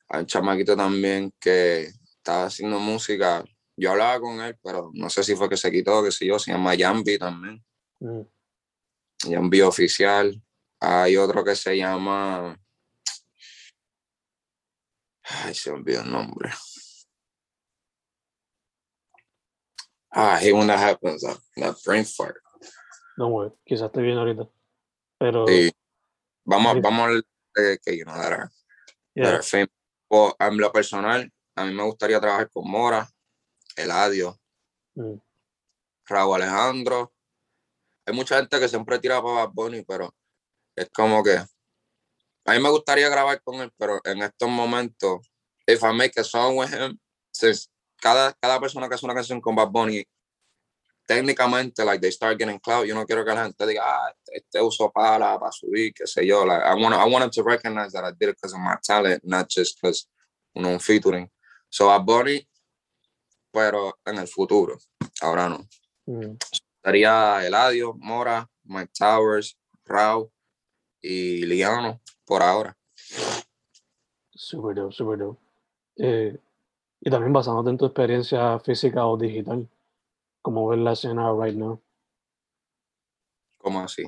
hay 0.08 0.20
un 0.20 0.26
chamaquito 0.26 0.76
también 0.76 1.32
que 1.40 1.84
estaba 2.16 2.44
haciendo 2.46 2.78
música. 2.78 3.44
Yo 3.76 3.90
hablaba 3.90 4.20
con 4.20 4.40
él, 4.40 4.56
pero 4.62 4.90
no 4.94 5.10
sé 5.10 5.24
si 5.24 5.34
fue 5.34 5.48
que 5.48 5.56
se 5.56 5.70
quitó, 5.72 6.02
que 6.02 6.12
sé 6.12 6.26
yo. 6.26 6.38
Se 6.38 6.52
llama 6.52 6.74
Yambi 6.74 7.18
también. 7.18 7.64
Mm. 8.00 8.22
Yambi 9.30 9.62
oficial. 9.62 10.40
Hay 10.80 11.16
otro 11.16 11.42
que 11.44 11.56
se 11.56 11.76
llama. 11.76 12.56
Ay, 15.22 15.54
se 15.54 15.70
me 15.72 15.78
olvidó 15.78 16.02
el 16.02 16.10
nombre. 16.12 16.50
Ah, 20.10 20.36
hate 20.40 20.52
when 20.52 20.68
that 20.68 20.78
happens. 20.78 21.22
That, 21.22 21.38
that 21.56 21.76
brain 21.84 22.04
fart. 22.04 22.36
No, 23.16 23.28
güey, 23.30 23.50
quizás 23.66 23.90
te 23.92 24.00
viene 24.00 24.18
ahorita. 24.20 24.48
Pero, 25.18 25.46
Sí. 25.48 25.72
Vamos, 26.46 26.80
vamos 26.82 27.22
a 27.56 27.60
de 27.62 27.78
que, 27.78 27.96
you 27.96 28.04
know, 28.04 28.14
that 28.14 28.32
are- 28.32 28.50
yeah, 29.14 29.24
that 29.24 29.34
are 29.34 29.42
famous. 29.42 29.70
O, 30.16 30.32
en 30.38 30.56
lo 30.58 30.70
personal, 30.70 31.28
a 31.56 31.64
mí 31.64 31.74
me 31.74 31.82
gustaría 31.82 32.20
trabajar 32.20 32.48
con 32.48 32.70
Mora, 32.70 33.10
Eladio, 33.74 34.38
mm, 34.94 35.14
Raúl 36.06 36.36
Alejandro. 36.36 37.12
Hay 38.06 38.14
mucha 38.14 38.36
gente 38.36 38.60
que 38.60 38.68
siempre 38.68 39.00
tira 39.00 39.20
para 39.20 39.46
Bad 39.46 39.50
Bunny, 39.52 39.82
pero 39.82 40.14
es 40.76 40.88
como 40.90 41.20
que 41.24 41.36
a 41.36 42.52
mí 42.52 42.60
me 42.60 42.70
gustaría 42.70 43.08
grabar 43.08 43.42
con 43.42 43.56
él, 43.56 43.72
pero 43.76 44.00
en 44.04 44.22
estos 44.22 44.48
momentos, 44.48 45.32
if 45.66 45.82
I 45.82 45.92
make 45.92 46.20
a 46.20 46.22
song 46.22 46.58
with 46.58 46.72
him, 46.72 46.96
since 47.32 47.68
cada, 47.96 48.34
cada 48.34 48.60
persona 48.60 48.88
que 48.88 48.94
hace 48.94 49.06
una 49.06 49.16
canción 49.16 49.40
con 49.40 49.56
Bad 49.56 49.70
Bunny, 49.70 50.04
técnicamente, 51.14 51.84
like, 51.84 52.00
they 52.00 52.10
start 52.10 52.38
getting 52.38 52.58
clout, 52.58 52.86
yo 52.86 52.94
no 52.94 53.06
quiero 53.06 53.24
que 53.24 53.34
la 53.34 53.44
gente 53.44 53.66
diga, 53.66 53.82
ah, 53.84 54.12
este 54.32 54.60
uso 54.60 54.90
para, 54.90 55.38
para 55.38 55.52
subir, 55.52 55.92
qué 55.94 56.06
sé 56.06 56.26
yo, 56.26 56.44
like, 56.44 56.62
I 56.64 56.74
want, 56.74 56.94
I 56.94 57.04
want 57.04 57.24
him 57.24 57.30
to 57.30 57.42
recognize 57.42 57.92
that 57.92 58.04
I 58.04 58.10
did 58.10 58.30
it 58.30 58.36
because 58.36 58.54
of 58.54 58.60
my 58.60 58.76
talent, 58.82 59.22
not 59.24 59.48
just 59.48 59.80
because, 59.80 60.06
you 60.54 60.62
know, 60.62 60.78
featuring. 60.78 61.28
So, 61.70 61.86
Bad 61.86 62.04
Bunny, 62.04 62.48
pero 63.52 63.92
en 64.04 64.18
el 64.18 64.26
futuro, 64.26 64.78
ahora 65.22 65.48
no 65.48 65.66
mm, 66.06 66.36
estaría 66.82 67.46
Eladio, 67.46 67.94
Mora, 67.98 68.48
Mike 68.64 68.92
Towers, 68.98 69.56
Rao 69.84 70.30
y 71.00 71.46
Liano 71.46 72.00
por 72.26 72.42
ahora. 72.42 72.76
super 74.34 74.74
dope, 74.74 74.92
super 74.92 75.18
dope. 75.18 75.40
Eh, 75.96 76.36
y 77.00 77.10
también 77.10 77.32
basándote 77.32 77.70
en 77.70 77.78
tu 77.78 77.86
experiencia 77.86 78.58
física 78.58 79.06
o 79.06 79.16
digital, 79.16 79.68
como 80.44 80.68
ves 80.68 80.78
la 80.78 80.92
escena 80.92 81.32
right 81.32 81.56
now, 81.56 81.80
¿Cómo 83.58 83.80
así? 83.80 84.04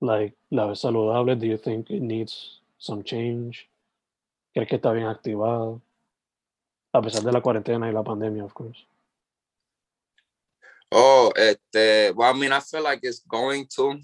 like, 0.00 0.36
la 0.50 0.66
ves 0.68 0.80
saludable, 0.80 1.36
do 1.36 1.46
you 1.46 1.58
think 1.58 1.90
it 1.90 2.00
needs 2.00 2.60
some 2.78 3.02
change? 3.02 3.68
¿Crees 4.54 4.68
que 4.68 4.76
está 4.76 4.92
bien 4.92 5.06
activada? 5.08 5.80
A 6.92 7.02
pesar 7.02 7.24
de 7.24 7.32
la 7.32 7.40
cuarentena 7.40 7.88
y 7.88 7.92
la 7.92 8.04
pandemia, 8.04 8.44
of 8.44 8.54
course. 8.54 8.86
Oh, 10.92 11.32
este, 11.34 12.12
well, 12.12 12.32
I 12.32 12.38
mean, 12.38 12.52
I 12.52 12.60
feel 12.60 12.84
like 12.84 13.00
it's 13.02 13.18
going 13.26 13.66
to. 13.74 13.98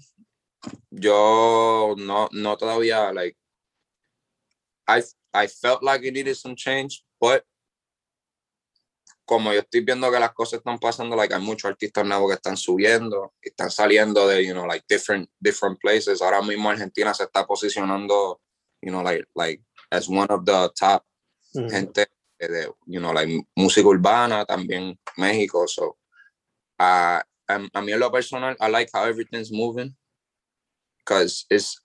Yo 0.91 1.95
no, 1.97 2.27
no 2.33 2.57
todavía, 2.57 3.13
like, 3.15 3.37
I, 4.85 5.01
I 5.33 5.47
felt 5.47 5.81
like 5.81 6.03
it 6.03 6.13
needed 6.13 6.35
some 6.35 6.57
change, 6.57 7.05
but 7.21 7.45
como 9.31 9.53
yo 9.53 9.61
estoy 9.61 9.79
viendo 9.79 10.11
que 10.11 10.19
las 10.19 10.33
cosas 10.33 10.57
están 10.57 10.77
pasando, 10.77 11.15
like, 11.15 11.33
hay 11.33 11.41
muchos 11.41 11.69
artistas 11.69 12.05
nuevos 12.05 12.29
que 12.29 12.35
están 12.35 12.57
subiendo, 12.57 13.33
que 13.41 13.47
están 13.47 13.71
saliendo 13.71 14.27
de, 14.27 14.45
you 14.45 14.51
know, 14.51 14.65
like, 14.65 14.83
different, 14.89 15.29
different 15.39 15.79
places. 15.79 16.21
Ahora 16.21 16.41
mismo 16.41 16.69
Argentina 16.69 17.13
se 17.13 17.23
está 17.23 17.47
posicionando, 17.47 18.41
you 18.81 18.91
know, 18.91 19.01
like, 19.01 19.23
like, 19.33 19.63
as 19.89 20.09
one 20.09 20.27
of 20.29 20.43
the 20.43 20.69
top 20.77 21.05
Mm, 21.53 21.69
gente 21.69 22.07
de, 22.39 22.71
you 22.85 22.99
know, 22.99 23.13
like 23.13 23.29
música 23.55 23.87
urbana, 23.87 24.45
también 24.45 24.97
México. 25.17 25.67
So, 25.67 25.97
uh, 26.79 27.19
a, 27.47 27.55
a 27.73 27.81
mí 27.81 27.91
en 27.91 27.99
lo 27.99 28.09
personal, 28.09 28.55
I 28.59 28.69
like 28.69 28.89
how 28.93 29.03
everything's 29.03 29.51
moving 29.51 29.95
because 30.99 31.45
it's, 31.49 31.80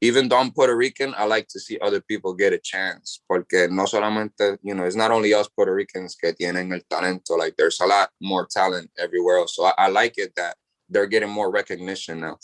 even 0.00 0.28
though 0.28 0.38
I'm 0.38 0.52
Puerto 0.52 0.76
Rican, 0.76 1.14
I 1.16 1.24
like 1.24 1.48
to 1.48 1.60
see 1.60 1.78
other 1.80 2.00
people 2.00 2.34
get 2.34 2.52
a 2.52 2.58
chance 2.58 3.20
porque 3.28 3.68
no 3.70 3.84
solamente, 3.84 4.58
you 4.62 4.74
know, 4.74 4.84
it's 4.84 4.96
not 4.96 5.10
only 5.10 5.34
us 5.34 5.48
Puerto 5.48 5.74
Ricans 5.74 6.14
que 6.14 6.32
tienen 6.32 6.72
el 6.72 6.80
talento, 6.88 7.36
like 7.36 7.56
there's 7.56 7.80
a 7.80 7.86
lot 7.86 8.10
more 8.20 8.46
talent 8.46 8.90
everywhere 8.98 9.38
else. 9.38 9.56
So 9.56 9.64
I, 9.64 9.74
I 9.78 9.88
like 9.88 10.18
it 10.18 10.34
that 10.36 10.56
they're 10.88 11.06
getting 11.06 11.30
more 11.30 11.50
recognition 11.50 12.20
now. 12.20 12.38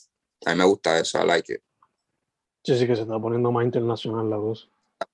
Mí 0.47 0.57
me 0.57 0.65
gusta 0.65 0.99
eso, 0.99 1.21
I 1.21 1.25
like 1.25 1.49
it. 1.49 1.63
Sí, 2.67 2.77
sí, 2.77 2.87
que 2.87 2.97
se 2.97 3.03
está 3.03 3.21
poniendo 3.21 3.53
más 3.53 3.65
internacional 3.65 4.29
la 4.29 4.37
voz. 4.37 4.69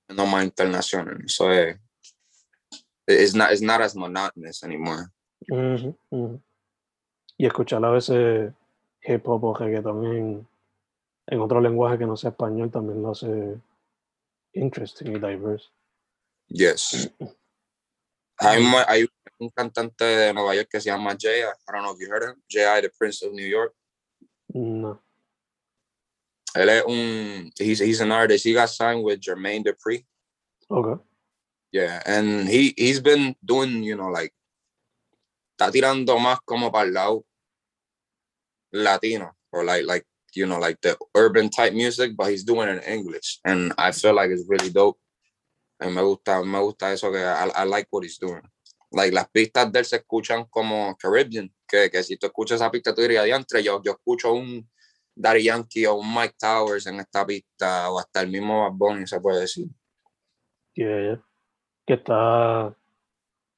no 0.09 0.26
más 0.26 0.44
internacional. 0.44 1.29
So 1.29 1.50
eh, 1.50 1.76
it's 3.07 3.35
not 3.35 3.53
it's 3.53 3.61
not 3.62 3.81
as 3.81 3.94
monotonous 3.94 4.62
anymore. 4.62 5.11
Ujú, 5.50 5.96
ujú. 6.12 6.40
y 7.40 7.46
escuchar 7.46 7.83
a 7.85 7.90
veces 7.90 8.53
hip 9.03 9.26
hop 9.26 9.44
o 9.44 9.55
reggaeton 9.55 10.05
en, 10.05 10.48
en 11.26 11.40
otro 11.40 11.61
lenguaje 11.61 11.98
que 11.98 12.06
no 12.06 12.16
sea 12.16 12.30
español 12.30 12.70
también 12.70 13.02
lo 13.02 13.11
hace 13.11 13.61
interesting 14.54 15.16
y 15.16 15.18
diverse. 15.18 15.68
Yes. 16.48 17.11
Hay, 18.42 18.64
hay 18.88 19.06
un 19.38 19.50
cantante 19.50 20.02
de 20.02 20.33
Nueva 20.33 20.54
York 20.54 20.68
que 20.70 20.80
se 20.80 20.88
llama 20.88 21.14
Jay. 21.14 21.42
I 21.42 21.72
don't 21.72 21.83
know 21.83 21.92
if 21.92 22.00
you 22.00 22.09
heard 22.09 22.22
him. 22.22 22.42
Jay, 22.48 22.80
the 22.80 22.88
Prince 22.88 23.22
of 23.22 23.35
New 23.35 23.46
York. 23.46 23.74
No. 24.54 24.98
Él 26.54 26.68
es 26.70 26.85
un, 26.87 27.52
he's, 27.59 27.80
he's 27.80 28.00
an 28.00 28.11
artist. 28.11 28.44
He 28.44 28.54
got 28.54 28.70
signed 28.70 29.04
with 29.04 29.20
Jermaine 29.20 29.62
Dupri. 29.62 30.04
Okay. 30.70 31.02
Yeah, 31.72 32.02
and 32.04 32.48
he, 32.48 32.74
he's 32.76 33.00
been 33.00 33.37
doing, 33.44 33.83
you 33.83 33.94
know, 33.94 34.09
like, 34.09 34.33
está 35.56 35.70
tirando 35.70 36.18
más 36.18 36.38
como 36.44 36.70
para 36.70 36.87
el 36.87 36.94
lado 36.94 37.24
latino, 38.72 39.37
or 39.52 39.64
like, 39.64 39.85
like, 39.85 40.06
you 40.34 40.46
know, 40.46 40.58
like 40.58 40.80
the 40.80 40.96
urban 41.14 41.48
type 41.50 41.72
music, 41.72 42.16
but 42.16 42.28
he's 42.30 42.44
doing 42.44 42.68
it 42.68 42.82
in 42.84 42.98
English. 42.98 43.40
And 43.44 43.72
I 43.78 43.92
feel 43.92 44.14
like 44.14 44.30
it's 44.30 44.48
really 44.48 44.70
dope. 44.70 44.98
And 45.80 45.94
me 45.94 46.02
gusta, 46.02 46.42
me 46.44 46.58
gusta 46.60 46.92
eso 46.92 47.10
que 47.10 47.18
I, 47.18 47.48
I 47.54 47.64
like 47.64 47.88
what 47.90 48.04
he's 48.04 48.18
doing. 48.18 48.42
Like, 48.92 49.12
las 49.14 49.28
pistas 49.28 49.70
de 49.72 49.78
él 49.78 49.84
se 49.84 49.96
escuchan 49.96 50.46
como 50.50 50.96
Caribbean, 50.96 51.50
que, 51.66 51.88
que 51.90 52.02
si 52.02 52.16
tú 52.16 52.26
escuchas 52.26 52.56
esa 52.60 52.70
pista, 52.70 52.92
tú 52.94 53.02
dirías, 53.02 53.24
diantre, 53.24 53.62
yo, 53.62 53.80
yo 53.82 53.92
escucho 53.92 54.32
un 54.32 54.68
Daddy 55.14 55.44
Yankee 55.44 55.86
o 55.86 55.94
un 55.94 56.12
Mike 56.12 56.34
Towers 56.38 56.86
en 56.86 56.98
esta 57.00 57.24
pista, 57.24 57.90
o 57.90 57.98
hasta 58.00 58.20
el 58.20 58.30
mismo 58.30 58.62
Bad 58.62 58.72
Bunny, 58.72 59.06
se 59.06 59.20
puede 59.20 59.40
decir. 59.42 59.68
Yeah, 60.74 61.00
yeah. 61.00 61.24
Que 61.86 61.94
está, 61.94 62.74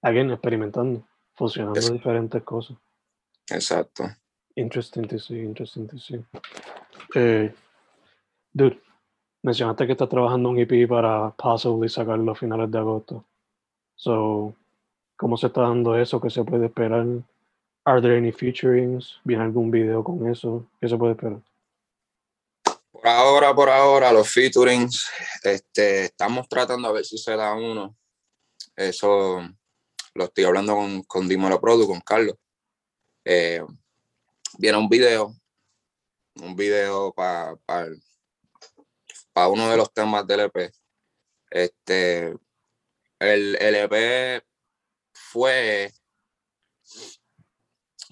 again, 0.03 0.31
experimentando, 0.31 1.09
fusionando 1.35 1.81
Es- 1.81 1.91
diferentes 1.91 2.43
cosas. 2.43 2.77
Exacto. 3.51 4.05
Interesting 4.55 5.09
to 5.09 5.19
see, 5.19 5.41
interesting 5.41 5.89
to 5.89 5.99
see. 5.99 6.25
Eh, 7.15 7.53
dude, 8.53 8.81
mencionaste 9.43 9.87
que 9.87 9.93
estás 9.93 10.09
trabajando 10.09 10.51
un 10.51 10.59
EP 10.59 10.87
para 10.89 11.31
possibly 11.31 11.89
sacarlo 11.89 12.33
a 12.33 12.35
finales 12.35 12.71
de 12.71 12.79
agosto. 12.79 13.25
So, 13.97 14.55
¿cómo 15.17 15.37
se 15.37 15.47
está 15.47 15.63
dando 15.63 15.97
eso? 15.97 16.21
¿Qué 16.21 16.29
se 16.29 16.45
puede 16.45 16.67
esperar? 16.67 17.07
Are 17.85 18.01
there 18.01 18.17
any 18.17 18.33
featurings? 18.33 19.21
¿Viene 19.25 19.45
algún 19.45 19.71
video 19.71 20.05
con 20.05 20.29
eso? 20.31 20.67
¿Qué 20.81 20.89
se 20.89 20.97
puede 20.97 21.13
esperar? 21.13 21.41
Por 22.91 23.09
ahora, 23.09 23.55
por 23.55 23.71
ahora, 23.71 24.13
los 24.13 24.29
featurings, 24.29 25.11
este, 25.43 26.05
estamos 26.05 26.47
tratando 26.49 26.89
a 26.89 26.93
ver 26.93 27.05
si 27.05 27.17
se 27.17 27.35
da 27.37 27.55
uno. 27.55 27.97
Eso 28.77 29.41
lo 30.15 30.25
estoy 30.25 30.45
hablando 30.45 30.75
con, 30.75 31.03
con 31.05 31.29
Dímelo 31.29 31.61
Produ, 31.61 31.87
con 31.87 32.01
Carlos. 32.01 32.37
Eh, 33.25 33.65
viene 34.59 34.79
un 34.79 34.89
video, 34.89 35.35
un 36.37 36.57
video 36.57 37.13
para 37.13 37.57
para 39.33 39.49
uno 39.49 39.71
de 39.71 39.77
los 39.77 39.93
temas 39.93 40.27
del 40.27 40.41
EP. 40.41 40.73
Este, 41.51 42.35
el, 43.19 43.57
el 43.61 43.75
EP 43.75 44.45
fue 45.13 45.93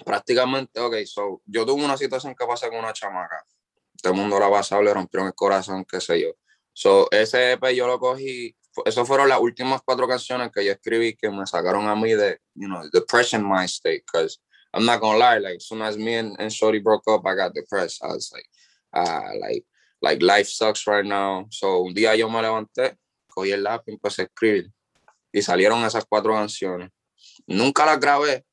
prácticamente, 0.04 0.80
ok, 0.80 0.96
so, 1.04 1.42
yo 1.44 1.66
tuve 1.66 1.84
una 1.84 1.96
situación 1.96 2.34
que 2.34 2.46
pasé 2.46 2.68
con 2.68 2.78
una 2.78 2.92
chamaca. 2.92 3.44
Todo 4.02 4.12
el 4.14 4.18
mundo 4.18 4.38
la 4.38 4.46
ha 4.46 4.50
pasado, 4.50 4.82
le 4.82 4.94
rompieron 4.94 5.26
el 5.26 5.34
corazón, 5.34 5.84
qué 5.84 6.00
sé 6.00 6.20
yo. 6.20 6.30
So, 6.72 7.10
ese 7.10 7.52
EP 7.52 7.74
yo 7.74 7.86
lo 7.86 7.98
cogí, 7.98 8.56
eso 8.84 9.04
fueron 9.04 9.28
las 9.28 9.40
últimas 9.40 9.82
cuatro 9.82 10.08
canciones 10.08 10.50
que 10.52 10.64
yo 10.64 10.72
escribí 10.72 11.16
que 11.16 11.28
me 11.30 11.46
sacaron 11.46 11.86
a 11.88 11.96
mí 11.96 12.14
de, 12.14 12.40
you 12.54 12.66
know, 12.66 12.88
depression 12.90 13.42
mind 13.42 13.68
state, 13.68 14.04
because 14.06 14.40
I'm 14.72 14.84
not 14.84 15.00
gonna 15.00 15.18
lie, 15.18 15.38
like, 15.38 15.56
as 15.56 15.66
soon 15.66 15.82
as 15.82 15.96
me 15.96 16.14
and, 16.14 16.36
and 16.38 16.52
Shorty 16.52 16.78
broke 16.78 17.02
up, 17.08 17.26
I 17.26 17.34
got 17.34 17.54
depressed. 17.54 18.02
I 18.04 18.08
was 18.08 18.30
like, 18.32 18.46
ah, 18.94 19.30
like, 19.40 19.64
like, 20.00 20.22
life 20.22 20.48
sucks 20.48 20.86
right 20.86 21.04
now. 21.04 21.46
So, 21.50 21.84
un 21.84 21.94
día 21.94 22.14
yo 22.16 22.28
me 22.28 22.40
levanté, 22.40 22.96
cogí 23.28 23.52
el 23.52 23.62
lápiz 23.64 23.88
y 23.92 23.94
empecé 23.98 24.22
a 24.22 24.24
escribir. 24.26 24.70
Y 25.32 25.42
salieron 25.42 25.84
esas 25.84 26.04
cuatro 26.04 26.32
canciones. 26.34 26.90
Nunca 27.46 27.84
las 27.86 27.98
grabé, 27.98 28.44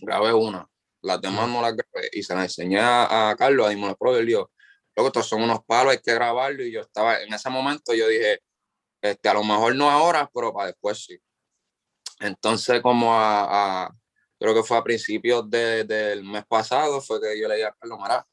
grabé 0.00 0.32
una. 0.34 0.68
Las 1.02 1.20
demás 1.20 1.48
no 1.48 1.62
las 1.62 1.74
grabé. 1.76 2.08
Y 2.12 2.22
se 2.22 2.34
las 2.34 2.44
enseñé 2.44 2.80
a, 2.80 3.30
a 3.30 3.36
Carlos, 3.36 3.66
a 3.66 3.70
Dimon 3.70 3.94
Pro, 3.98 4.20
y 4.20 4.26
dijo, 4.26 4.50
loco, 4.96 5.08
estos 5.08 5.28
son 5.28 5.42
unos 5.42 5.64
palos, 5.64 5.92
hay 5.92 5.98
que 5.98 6.12
grabarlo. 6.14 6.62
Y 6.64 6.72
yo 6.72 6.80
estaba, 6.80 7.20
en 7.22 7.32
ese 7.32 7.48
momento 7.50 7.94
yo 7.94 8.06
dije, 8.08 8.40
este, 9.00 9.28
a 9.28 9.34
lo 9.34 9.44
mejor 9.44 9.74
no 9.76 9.90
ahora, 9.90 10.28
pero 10.32 10.52
para 10.52 10.66
después 10.68 11.04
sí. 11.04 11.18
Entonces, 12.20 12.82
como 12.82 13.14
a, 13.14 13.84
a- 13.84 13.90
creo 14.40 14.54
que 14.54 14.62
fue 14.62 14.76
a 14.78 14.82
principios 14.82 15.48
de- 15.50 15.84
del 15.84 16.24
mes 16.24 16.44
pasado, 16.48 17.00
fue 17.00 17.20
que 17.20 17.38
yo 17.38 17.46
le 17.46 17.56
dije 17.56 17.66
a 17.68 17.72
Carlos, 17.78 17.98
Mara, 18.00 18.26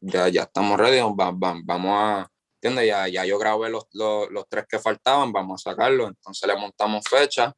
ya, 0.00 0.28
ya 0.28 0.42
estamos 0.42 0.78
ready, 0.78 0.98
va- 0.98 1.30
va- 1.30 1.60
vamos 1.64 1.92
a, 1.94 2.30
¿entiendes? 2.60 2.88
Ya, 2.88 3.08
ya 3.08 3.24
yo 3.24 3.38
grabé 3.38 3.70
los, 3.70 3.86
los, 3.92 4.30
los 4.30 4.44
tres 4.48 4.64
que 4.68 4.78
faltaban, 4.78 5.32
vamos 5.32 5.64
a 5.66 5.70
sacarlos. 5.70 6.08
Entonces 6.08 6.48
le 6.48 6.56
montamos 6.56 7.04
fecha. 7.08 7.54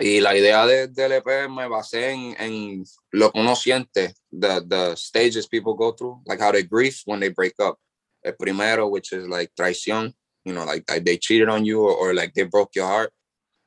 Y 0.00 0.20
la 0.20 0.36
idea 0.36 0.66
de, 0.66 0.88
del 0.88 1.12
EP 1.12 1.48
me 1.48 1.68
basé 1.68 2.10
en, 2.10 2.34
en 2.40 2.84
lo 3.12 3.30
que 3.30 3.38
uno 3.40 3.54
siente, 3.54 4.14
the, 4.30 4.60
the 4.68 4.96
stages 4.96 5.46
people 5.46 5.74
go 5.76 5.92
through, 5.94 6.20
like 6.26 6.40
how 6.42 6.50
they 6.50 6.64
grieve 6.64 6.96
when 7.06 7.20
they 7.20 7.28
break 7.30 7.54
up. 7.60 7.78
El 8.22 8.34
primero, 8.36 8.88
which 8.88 9.12
is 9.12 9.28
like 9.28 9.52
traición, 9.54 10.12
you 10.44 10.52
know, 10.52 10.64
like, 10.64 10.84
like 10.90 11.04
they 11.04 11.16
cheated 11.18 11.48
on 11.48 11.64
you 11.64 11.80
or, 11.80 11.94
or 11.94 12.14
like 12.14 12.32
they 12.34 12.42
broke 12.44 12.70
your 12.74 12.86
heart. 12.86 13.12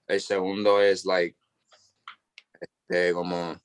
El 0.10 0.20
segundo 0.20 0.80
es 0.80 1.06
like, 1.06 1.36
este, 2.90 3.14
como, 3.14 3.58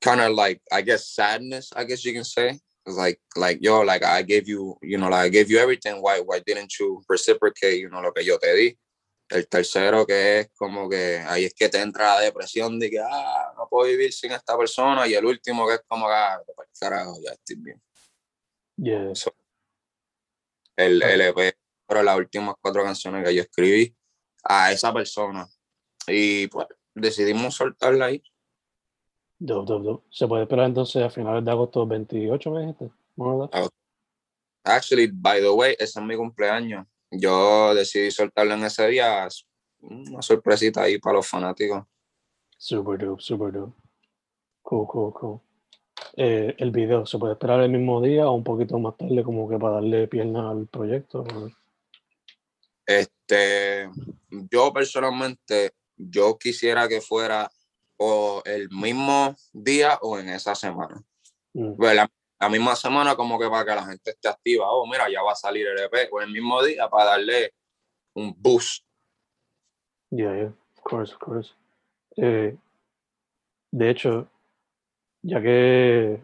kind 0.00 0.20
of 0.20 0.32
like, 0.32 0.60
I 0.72 0.82
guess, 0.82 1.08
sadness, 1.08 1.70
I 1.74 1.84
guess 1.84 2.04
you 2.04 2.12
can 2.12 2.24
say. 2.24 2.58
It's 2.86 2.96
like, 2.96 3.20
like, 3.36 3.58
yo, 3.60 3.80
like 3.82 4.04
I 4.04 4.22
gave 4.22 4.48
you, 4.48 4.76
you 4.82 4.98
know, 4.98 5.08
like 5.08 5.26
I 5.26 5.28
gave 5.28 5.50
you 5.50 5.58
everything. 5.58 6.00
Why, 6.00 6.20
why 6.20 6.40
didn't 6.44 6.78
you 6.78 7.02
reciprocate, 7.08 7.80
you 7.80 7.90
know, 7.90 8.00
lo 8.00 8.12
que 8.12 8.24
yo 8.24 8.38
te 8.38 8.54
di? 8.54 8.78
El 9.28 9.46
tercero 9.46 10.04
que 10.06 10.40
es 10.40 10.48
como 10.56 10.88
que 10.88 11.18
ahí 11.18 11.44
es 11.44 11.54
que 11.54 11.68
te 11.68 11.80
entra 11.80 12.16
la 12.16 12.20
depresión 12.22 12.80
de 12.80 12.90
que, 12.90 12.98
ah, 12.98 13.52
no 13.56 13.68
puedo 13.68 13.88
vivir 13.88 14.12
sin 14.12 14.32
esta 14.32 14.56
persona. 14.56 15.06
Y 15.06 15.14
el 15.14 15.24
último 15.24 15.68
que 15.68 15.74
es 15.74 15.82
como 15.86 16.06
que, 16.06 16.14
ah, 16.14 16.40
carajo, 16.80 17.16
ya 17.22 17.32
estoy 17.32 17.56
bien. 17.56 17.80
Yeah. 18.76 19.12
El, 20.76 21.02
el 21.02 21.20
EP, 21.20 21.54
pero 21.86 22.02
las 22.02 22.16
últimas 22.16 22.54
cuatro 22.60 22.82
canciones 22.82 23.24
que 23.24 23.34
yo 23.34 23.42
escribí 23.42 23.94
a 24.42 24.72
esa 24.72 24.92
persona. 24.92 25.46
Y 26.06 26.46
pues 26.48 26.66
decidimos 27.00 27.54
soltarla 27.54 28.06
ahí. 28.06 28.22
Dope, 29.38 29.72
dope, 29.72 29.84
dope. 29.84 30.06
Se 30.10 30.26
puede 30.26 30.42
esperar 30.42 30.66
entonces 30.66 31.02
a 31.02 31.10
finales 31.10 31.44
de 31.44 31.50
agosto 31.50 31.86
28, 31.86 32.50
me 32.50 32.60
dijiste. 32.60 32.90
Actually, 34.64 35.10
by 35.12 35.40
the 35.40 35.50
way, 35.50 35.74
ese 35.78 35.98
es 35.98 36.06
mi 36.06 36.16
cumpleaños. 36.16 36.86
Yo 37.10 37.74
decidí 37.74 38.10
soltarlo 38.10 38.54
en 38.54 38.64
ese 38.64 38.86
día. 38.88 39.26
Una 39.80 40.22
sorpresita 40.22 40.82
ahí 40.82 40.98
para 40.98 41.16
los 41.16 41.26
fanáticos. 41.26 41.84
Super 42.56 42.98
dope, 42.98 43.22
super 43.22 43.52
dope. 43.52 43.72
Cool, 44.62 44.86
cool, 44.86 45.12
cool. 45.14 45.40
Eh, 46.16 46.54
el 46.58 46.70
video, 46.70 47.06
¿se 47.06 47.18
puede 47.18 47.32
esperar 47.32 47.60
el 47.60 47.70
mismo 47.70 48.00
día 48.00 48.28
o 48.28 48.32
un 48.32 48.44
poquito 48.44 48.78
más 48.78 48.96
tarde 48.96 49.22
como 49.22 49.48
que 49.48 49.58
para 49.58 49.74
darle 49.76 50.08
pierna 50.08 50.50
al 50.50 50.66
proyecto? 50.66 51.24
Este, 52.86 53.88
yo 54.50 54.72
personalmente, 54.72 55.72
yo 56.08 56.38
quisiera 56.38 56.88
que 56.88 57.00
fuera 57.00 57.50
o 57.98 58.42
el 58.46 58.70
mismo 58.70 59.36
día 59.52 59.98
o 60.02 60.18
en 60.18 60.28
esa 60.30 60.54
semana. 60.54 61.02
Mm, 61.52 61.76
Pues 61.76 61.94
la, 61.94 62.10
la 62.40 62.48
misma 62.48 62.74
semana 62.76 63.14
como 63.16 63.38
que 63.38 63.48
para 63.48 63.64
que 63.64 63.74
la 63.74 63.84
gente 63.86 64.10
esté 64.10 64.28
activa. 64.28 64.70
Oh, 64.70 64.86
mira, 64.86 65.10
ya 65.10 65.22
va 65.22 65.32
a 65.32 65.36
salir 65.36 65.66
el 65.66 65.78
EP. 65.78 66.08
O 66.12 66.20
el 66.20 66.30
mismo 66.32 66.62
día 66.62 66.88
para 66.88 67.10
darle 67.10 67.52
un 68.14 68.34
boost. 68.36 68.84
Yeah, 70.10 70.34
yeah, 70.34 70.52
of 70.76 70.82
course, 70.82 71.12
of 71.12 71.18
course. 71.20 71.54
Eh, 72.16 72.56
de 73.70 73.90
hecho, 73.90 74.26
ya 75.22 75.40
que 75.40 76.20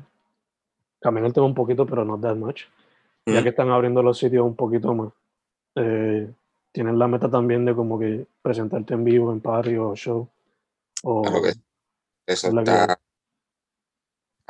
cambié 1.01 1.25
el 1.27 1.33
tema 1.33 1.47
un 1.47 1.55
poquito, 1.55 1.87
pero 1.87 2.05
no 2.05 2.19
that 2.19 2.35
much, 2.37 2.63
ya 3.27 3.41
Mm. 3.41 3.43
que 3.43 3.49
están 3.51 3.71
abriendo 3.71 4.03
los 4.03 4.19
sitios 4.19 4.45
un 4.45 4.57
poquito 4.57 4.95
más, 4.95 5.13
eh, 5.77 6.33
tienen 6.77 6.99
la 6.99 7.09
meta 7.09 7.31
también 7.31 7.65
de 7.65 7.75
como 7.75 7.99
que 7.99 8.27
presentarte 8.43 8.93
en 8.93 9.03
vivo 9.03 9.33
en 9.33 9.41
party 9.41 9.77
o 9.79 9.95
show. 9.97 10.31
O, 11.05 11.23
Claro 11.23 11.41
que 11.41 11.53
Eso 12.27 12.49
Es 12.49 12.53
la 12.53 12.63
que 12.65 12.71
está. 12.71 13.01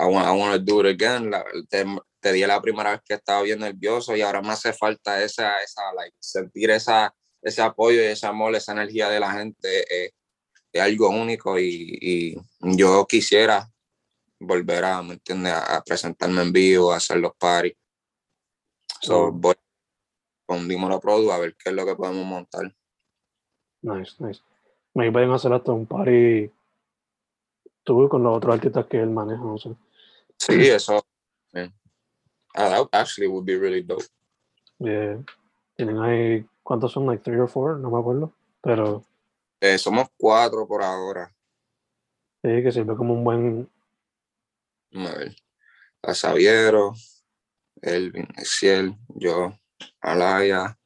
I 0.00 0.04
want, 0.06 0.26
I 0.26 0.32
want 0.36 0.52
to 0.54 0.58
do 0.58 0.80
it 0.80 1.00
again. 1.00 1.30
La- 1.30 1.44
te, 1.68 1.84
te 2.18 2.32
di 2.32 2.44
la 2.44 2.60
primera 2.60 2.90
vez 2.90 3.00
que 3.04 3.14
estaba 3.14 3.42
bien 3.42 3.60
nervioso 3.60 4.16
y 4.16 4.22
ahora 4.22 4.42
me 4.42 4.48
hace 4.48 4.72
falta 4.72 5.22
esa, 5.22 5.62
esa, 5.62 5.82
like, 5.94 6.16
sentir 6.18 6.68
esa, 6.70 7.14
ese 7.40 7.62
apoyo 7.62 8.02
y 8.02 8.06
ese 8.06 8.26
amor, 8.26 8.56
esa 8.56 8.72
energía 8.72 9.08
de 9.08 9.20
la 9.20 9.30
gente. 9.32 9.84
eh, 9.88 10.10
es 10.72 10.82
algo 10.82 11.08
único 11.10 11.60
y, 11.60 11.96
y 12.02 12.36
yo 12.76 13.06
quisiera 13.06 13.70
volver 14.40 14.84
a, 14.84 15.00
¿me 15.00 15.12
entiendes? 15.14 15.52
A, 15.52 15.76
a 15.76 15.84
presentarme 15.84 16.42
en 16.42 16.52
vivo, 16.52 16.92
a 16.92 16.96
hacer 16.96 17.18
los 17.18 17.36
parties. 17.36 17.76
So, 19.00 19.26
Oh. 19.26 19.30
voy 19.32 19.54
con 20.46 20.68
Dímelo 20.68 21.00
Produ 21.00 21.30
a 21.32 21.38
ver 21.38 21.54
qué 21.56 21.70
es 21.70 21.74
lo 21.74 21.84
que 21.84 21.94
podemos 21.96 22.24
montar. 22.24 22.74
Nice, 23.82 24.14
nice. 24.20 24.40
Me 24.94 25.10
pueden 25.12 25.30
hacer 25.32 25.52
hasta 25.52 25.72
un 25.72 25.86
party 25.86 26.50
tú 27.84 28.08
con 28.08 28.22
los 28.22 28.36
otros 28.36 28.54
artistas 28.54 28.86
que 28.86 28.98
él 29.00 29.10
maneja, 29.10 29.42
no 29.42 29.58
sé. 29.58 29.70
Sí, 30.38 30.52
eso. 30.68 31.04
man. 31.52 31.72
Ah, 32.54 32.70
that 32.70 32.88
actually 32.92 33.28
would 33.28 33.44
be 33.44 33.56
really 33.58 33.82
dope. 33.82 34.04
Eh, 34.80 35.22
tienen 35.76 35.98
ahí, 35.98 36.46
¿cuántos 36.62 36.92
son? 36.92 37.06
Like 37.06 37.22
three 37.22 37.38
or 37.38 37.48
four, 37.48 37.78
no 37.78 37.90
me 37.90 37.98
acuerdo. 37.98 38.32
Pero 38.62 39.04
Eh, 39.60 39.78
somos 39.78 40.08
cuatro 40.16 40.66
por 40.66 40.82
ahora. 40.82 41.34
sí, 42.42 42.62
que 42.62 42.72
sirve 42.72 42.96
como 42.96 43.14
un 43.14 43.24
buen. 43.24 43.70
A 44.94 45.14
ver. 45.16 45.36
A 46.02 46.14
Xaviero, 46.14 46.92
Elvin, 47.82 48.28
Exiel, 48.38 48.96
yo, 49.08 49.52
Alaya, 50.00 50.78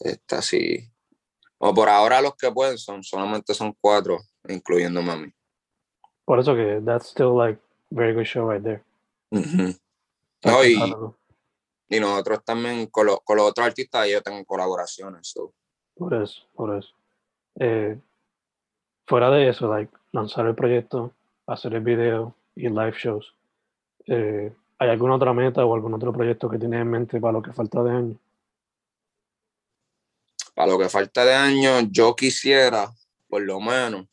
esta 0.00 0.42
sí. 0.42 0.88
O 1.58 1.72
por 1.72 1.88
ahora 1.88 2.20
los 2.20 2.34
que 2.36 2.50
pueden 2.50 2.76
son, 2.78 3.02
solamente 3.02 3.54
son 3.54 3.74
cuatro, 3.80 4.18
incluyéndome 4.48 5.12
a 5.12 5.16
mí. 5.16 5.32
Por 6.24 6.40
eso 6.40 6.54
que 6.54 6.80
that's 6.84 7.08
still 7.10 7.36
like 7.36 7.60
very 7.90 8.14
good 8.14 8.24
show 8.24 8.50
right 8.50 8.62
there. 8.62 8.82
No, 10.44 10.64
y, 10.64 12.00
nosotros 12.00 12.44
también 12.44 12.86
con, 12.86 13.06
los- 13.06 13.20
con 13.22 13.36
los 13.36 13.50
otros 13.50 13.66
artistas 13.66 14.08
yo 14.08 14.22
tengo 14.22 14.44
colaboraciones. 14.44 15.28
so. 15.28 15.52
Por 15.94 16.14
eso, 16.14 16.42
por 16.54 16.76
eso. 16.76 16.92
Eh, 17.60 17.98
fuera 19.06 19.30
de 19.30 19.48
eso, 19.48 19.68
like, 19.68 19.92
lanzar 20.10 20.46
el 20.46 20.54
proyecto, 20.54 21.12
hacer 21.46 21.74
el 21.74 21.82
video 21.82 22.34
y 22.56 22.68
live 22.68 22.94
shows. 22.98 23.34
eh, 24.06 24.52
¿Hay 24.78 24.88
alguna 24.88 25.14
otra 25.14 25.32
meta 25.32 25.64
o 25.64 25.74
algún 25.74 25.94
otro 25.94 26.12
proyecto 26.12 26.50
que 26.50 26.58
tienes 26.58 26.80
en 26.80 26.90
mente 26.90 27.20
para 27.20 27.34
lo 27.34 27.42
que 27.42 27.52
falta 27.52 27.84
de 27.84 27.90
año? 27.92 28.16
Para 30.62 30.74
lo 30.74 30.78
que 30.78 30.88
falta 30.88 31.24
de 31.24 31.34
año, 31.34 31.80
yo 31.90 32.14
quisiera, 32.14 32.88
por 33.28 33.42
lo 33.42 33.58
menos. 33.58 34.06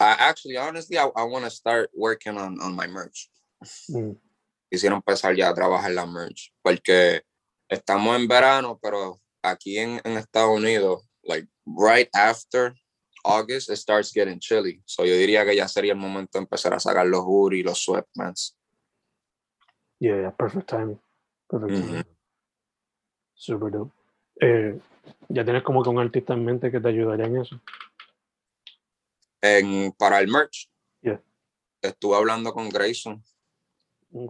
I 0.00 0.16
actually, 0.18 0.56
honestly, 0.56 0.96
I, 0.96 1.10
I 1.14 1.24
want 1.24 1.44
to 1.44 1.50
start 1.50 1.90
working 1.92 2.38
on, 2.38 2.58
on 2.62 2.74
my 2.74 2.86
merch. 2.86 3.28
Mm, 3.90 4.16
Quisiera 4.72 4.94
empezar 4.94 5.36
ya 5.36 5.50
a 5.50 5.54
trabajar 5.54 5.90
la 5.90 6.06
merch, 6.06 6.50
porque 6.62 7.20
estamos 7.68 8.16
en 8.16 8.26
verano, 8.26 8.78
pero 8.82 9.20
aquí 9.42 9.76
en, 9.76 10.00
en 10.02 10.16
Estados 10.16 10.56
Unidos, 10.58 11.06
like 11.28 11.46
right 11.66 12.08
after 12.14 12.74
August, 13.22 13.68
it 13.68 13.76
starts 13.76 14.12
getting 14.14 14.40
chilly. 14.40 14.80
So 14.86 15.04
yo 15.04 15.12
diría 15.12 15.44
que 15.44 15.54
ya 15.54 15.68
sería 15.68 15.92
el 15.92 15.98
momento 15.98 16.38
de 16.38 16.44
empezar 16.44 16.72
a 16.72 16.80
sacar 16.80 17.06
los 17.06 17.20
hoodies, 17.20 17.66
los 17.66 17.84
sweatpants. 17.84 18.56
yeah, 20.00 20.16
yeah, 20.22 20.30
perfect 20.30 20.70
timing. 20.70 20.98
Perfect 21.50 21.74
Ujú. 21.74 21.86
timing. 21.86 22.13
Super 23.44 23.70
dope. 23.70 23.92
Eh, 24.40 24.80
¿Ya 25.28 25.44
tienes 25.44 25.62
como 25.62 25.82
que 25.82 25.90
un 25.90 25.98
artista 25.98 26.32
en 26.32 26.46
mente 26.46 26.70
que 26.70 26.80
te 26.80 26.88
ayudaría 26.88 27.26
en 27.26 27.36
eso? 27.42 27.60
En, 29.42 29.92
para 29.92 30.18
el 30.20 30.28
merch, 30.28 30.70
Yeah. 31.02 31.20
estuve 31.82 32.16
hablando 32.16 32.52
con 32.54 32.70
Grayson, 32.70 33.22
Mm, 34.10 34.28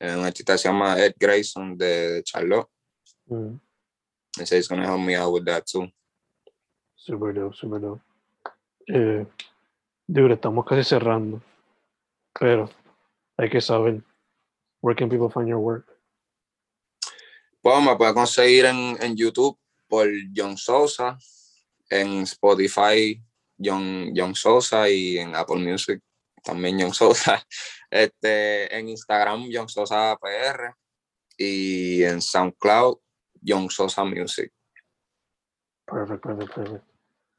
eh, 0.00 0.16
un 0.16 0.24
artista 0.24 0.54
que 0.54 0.58
se 0.58 0.68
llama 0.68 0.98
Ed 0.98 1.14
Grayson 1.18 1.76
de, 1.76 2.22
Charlotte. 2.24 2.68
mm, 3.26 3.58
He 4.38 4.46
said 4.46 4.58
he's 4.58 4.68
gonna 4.68 4.86
help 4.86 5.00
me 5.00 5.14
out 5.16 5.32
with 5.34 5.44
that 5.44 5.64
too. 5.66 5.86
super 6.94 7.34
dope, 7.34 7.54
super 7.54 7.78
dope. 7.78 8.00
Eh, 8.88 9.26
dude, 10.08 10.32
estamos 10.34 10.64
casi 10.64 10.82
cerrando. 10.82 11.42
Pero 12.40 12.70
hay 13.36 13.50
que 13.50 13.60
saber. 13.60 14.02
Where 14.80 14.96
can 14.96 15.10
people 15.10 15.28
find 15.28 15.46
your 15.48 15.58
work? 15.58 15.86
Pues 17.66 17.82
me 17.82 17.96
puede 17.96 18.14
conseguir 18.14 18.64
en, 18.66 18.96
en 19.00 19.16
YouTube 19.16 19.58
por 19.88 20.06
John 20.32 20.56
Sosa, 20.56 21.18
en 21.90 22.20
Spotify 22.20 23.20
John, 23.58 24.12
John 24.14 24.36
Sosa 24.36 24.88
y 24.88 25.18
en 25.18 25.34
Apple 25.34 25.56
Music 25.56 26.00
también 26.44 26.80
John 26.80 26.94
Sosa. 26.94 27.44
Este, 27.90 28.72
en 28.72 28.90
Instagram 28.90 29.48
John 29.52 29.68
Sosa 29.68 30.16
PR 30.20 30.76
y 31.36 32.04
en 32.04 32.22
SoundCloud 32.22 32.98
John 33.44 33.68
Sosa 33.68 34.04
Music. 34.04 34.52
Perfect, 35.86 36.22
perfect, 36.22 36.54
perfect. 36.54 36.84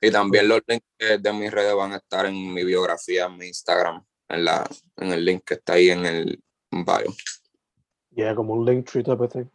Y 0.02 0.12
también 0.12 0.50
los 0.50 0.60
links 0.68 0.86
de, 1.00 1.34
mis 1.34 1.52
redes 1.52 1.74
van 1.74 1.94
a 1.94 1.98
estar 1.98 2.26
en 2.26 2.54
mi 2.54 2.66
biografía, 2.66 3.28
en 3.28 3.38
mi 3.38 3.48
Instagram, 3.48 4.06
en, 4.28 4.44
la, 4.44 4.70
en 4.98 5.10
el 5.10 5.24
link 5.24 5.46
que 5.46 5.54
está 5.54 5.74
ahí 5.76 5.90
en 5.90 6.06
el 6.06 6.44
bio. 6.70 7.16
Yeah, 8.12 8.36
como 8.36 8.56
un 8.56 8.66
link 8.66 8.90
of 9.08 9.32
thing. 9.32 9.50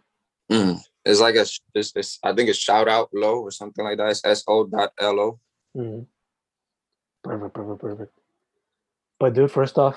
Mm. 0.53 0.81
It's 1.05 1.21
like 1.21 1.35
a, 1.37 1.47
it's, 1.75 1.93
it's, 1.97 2.19
I 2.23 2.33
think 2.33 2.49
it's 2.49 2.59
shout 2.59 2.89
out 2.89 3.09
low 3.13 3.41
or 3.41 3.51
something 3.51 3.85
like 3.85 3.99
that. 3.99 4.11
It's 4.11 4.25
S-O 4.25 4.67
dot 4.67 4.93
L-O. 4.99 5.39
Mhm. 5.77 6.07
Perfect, 7.25 7.55
perfect, 7.55 7.81
perfect. 7.81 8.13
But 9.19 9.35
dude, 9.35 9.51
first 9.51 9.79
off, 9.79 9.97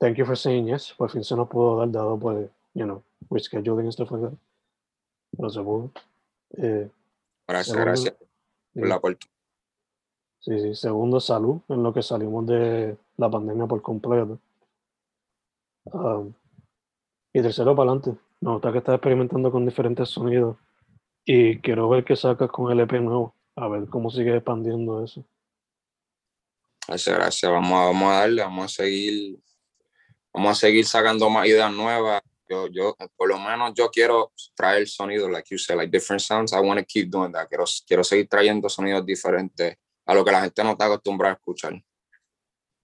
thank 0.00 0.18
you 0.18 0.24
for 0.24 0.36
saying 0.36 0.66
yes. 0.68 0.92
Por 0.92 1.08
fin 1.08 1.22
se 1.22 1.36
nos 1.36 1.48
pudo 1.48 1.78
dar 1.78 1.92
dado 1.92 2.18
por, 2.18 2.50
you 2.74 2.84
know, 2.86 3.02
rescheduling 3.30 3.86
and 3.86 3.92
stuff 3.92 4.10
like 4.10 4.22
that. 4.22 4.36
Pero 5.36 5.48
se 5.50 5.60
pudo. 5.60 5.90
Eh, 6.58 6.88
Gracias, 7.46 7.66
segundo, 7.66 7.84
gracias 7.84 8.14
por 8.74 8.88
la 8.88 8.96
oportunidad. 8.96 9.34
Sí, 10.40 10.60
sí. 10.60 10.74
Segundo, 10.74 11.20
salud 11.20 11.60
en 11.68 11.82
lo 11.82 11.92
que 11.92 12.02
salimos 12.02 12.46
de 12.46 12.96
la 13.16 13.30
pandemia 13.30 13.66
por 13.66 13.82
completo. 13.82 14.38
Um, 15.84 16.32
y 17.32 17.42
tercero, 17.42 17.76
para 17.76 17.90
adelante. 17.90 18.18
Gusta 18.44 18.72
que 18.72 18.78
estás 18.78 18.96
experimentando 18.96 19.50
con 19.50 19.64
diferentes 19.64 20.10
sonidos. 20.10 20.58
Y 21.24 21.60
quiero 21.60 21.88
ver 21.88 22.04
qué 22.04 22.14
sacas 22.14 22.50
con 22.50 22.70
el 22.70 22.80
EP 22.80 22.92
nuevo. 23.00 23.34
A 23.56 23.68
ver 23.68 23.88
cómo 23.88 24.10
sigue 24.10 24.36
expandiendo 24.36 25.02
eso. 25.02 25.24
Gracias, 26.86 27.16
gracias. 27.16 27.50
Vamos 27.50 27.72
a, 27.72 27.84
vamos 27.86 28.12
a 28.12 28.16
darle, 28.16 28.42
vamos 28.42 28.64
a 28.66 28.68
seguir, 28.68 29.38
vamos 30.34 30.50
a 30.50 30.54
seguir 30.54 30.84
sacando 30.84 31.30
más 31.30 31.46
ideas 31.46 31.72
nuevas. 31.72 32.20
Yo, 32.46 32.66
yo, 32.66 32.94
por 33.16 33.30
lo 33.30 33.38
menos 33.38 33.72
yo 33.72 33.88
quiero 33.88 34.32
traer 34.54 34.86
sonidos, 34.86 35.30
like 35.30 35.48
you 35.50 35.56
said, 35.56 35.78
like 35.78 35.90
different 35.90 36.20
sounds. 36.20 36.52
I 36.52 36.60
want 36.60 36.78
to 36.78 36.84
keep 36.84 37.10
doing 37.10 37.32
that. 37.32 37.48
Quiero, 37.48 37.64
quiero 37.86 38.04
seguir 38.04 38.28
trayendo 38.28 38.68
sonidos 38.68 39.06
diferentes 39.06 39.78
a 40.04 40.14
lo 40.14 40.22
que 40.22 40.32
la 40.32 40.42
gente 40.42 40.62
no 40.62 40.72
está 40.72 40.84
acostumbrada 40.84 41.32
a 41.32 41.36
escuchar. 41.36 41.82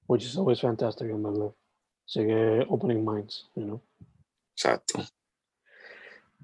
Which 0.07 0.25
is 0.25 0.39
always 0.39 0.59
fantastic, 0.59 1.11
en 1.11 1.23
verdad. 1.23 1.53
Sigue 2.07 2.65
opening 2.71 3.05
minds, 3.05 3.51
you 3.55 3.65
know. 3.65 3.83
Exacto. 4.57 5.05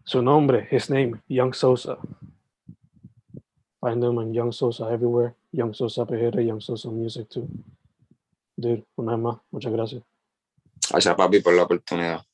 Su 0.07 0.23
nombre, 0.23 0.69
his 0.71 0.88
name, 0.88 1.21
Young 1.27 1.53
Sosa. 1.53 1.99
Find 3.81 4.03
him 4.05 4.19
on 4.19 4.33
Young 4.33 4.53
Sosa 4.53 4.85
everywhere. 4.85 5.35
Young 5.51 5.75
Sosa 5.75 6.07
PR, 6.07 6.40
Young 6.40 6.61
Sosa 6.61 6.88
Music 6.90 7.29
too. 7.29 7.49
Dude, 8.57 8.85
una 8.97 9.16
vez 9.16 9.21
más, 9.21 9.38
muchas 9.51 9.73
gracias. 9.73 10.03
Gracias, 10.90 11.14
papi, 11.16 11.40
por 11.40 11.55
la 11.55 11.64
oportunidad. 11.64 12.25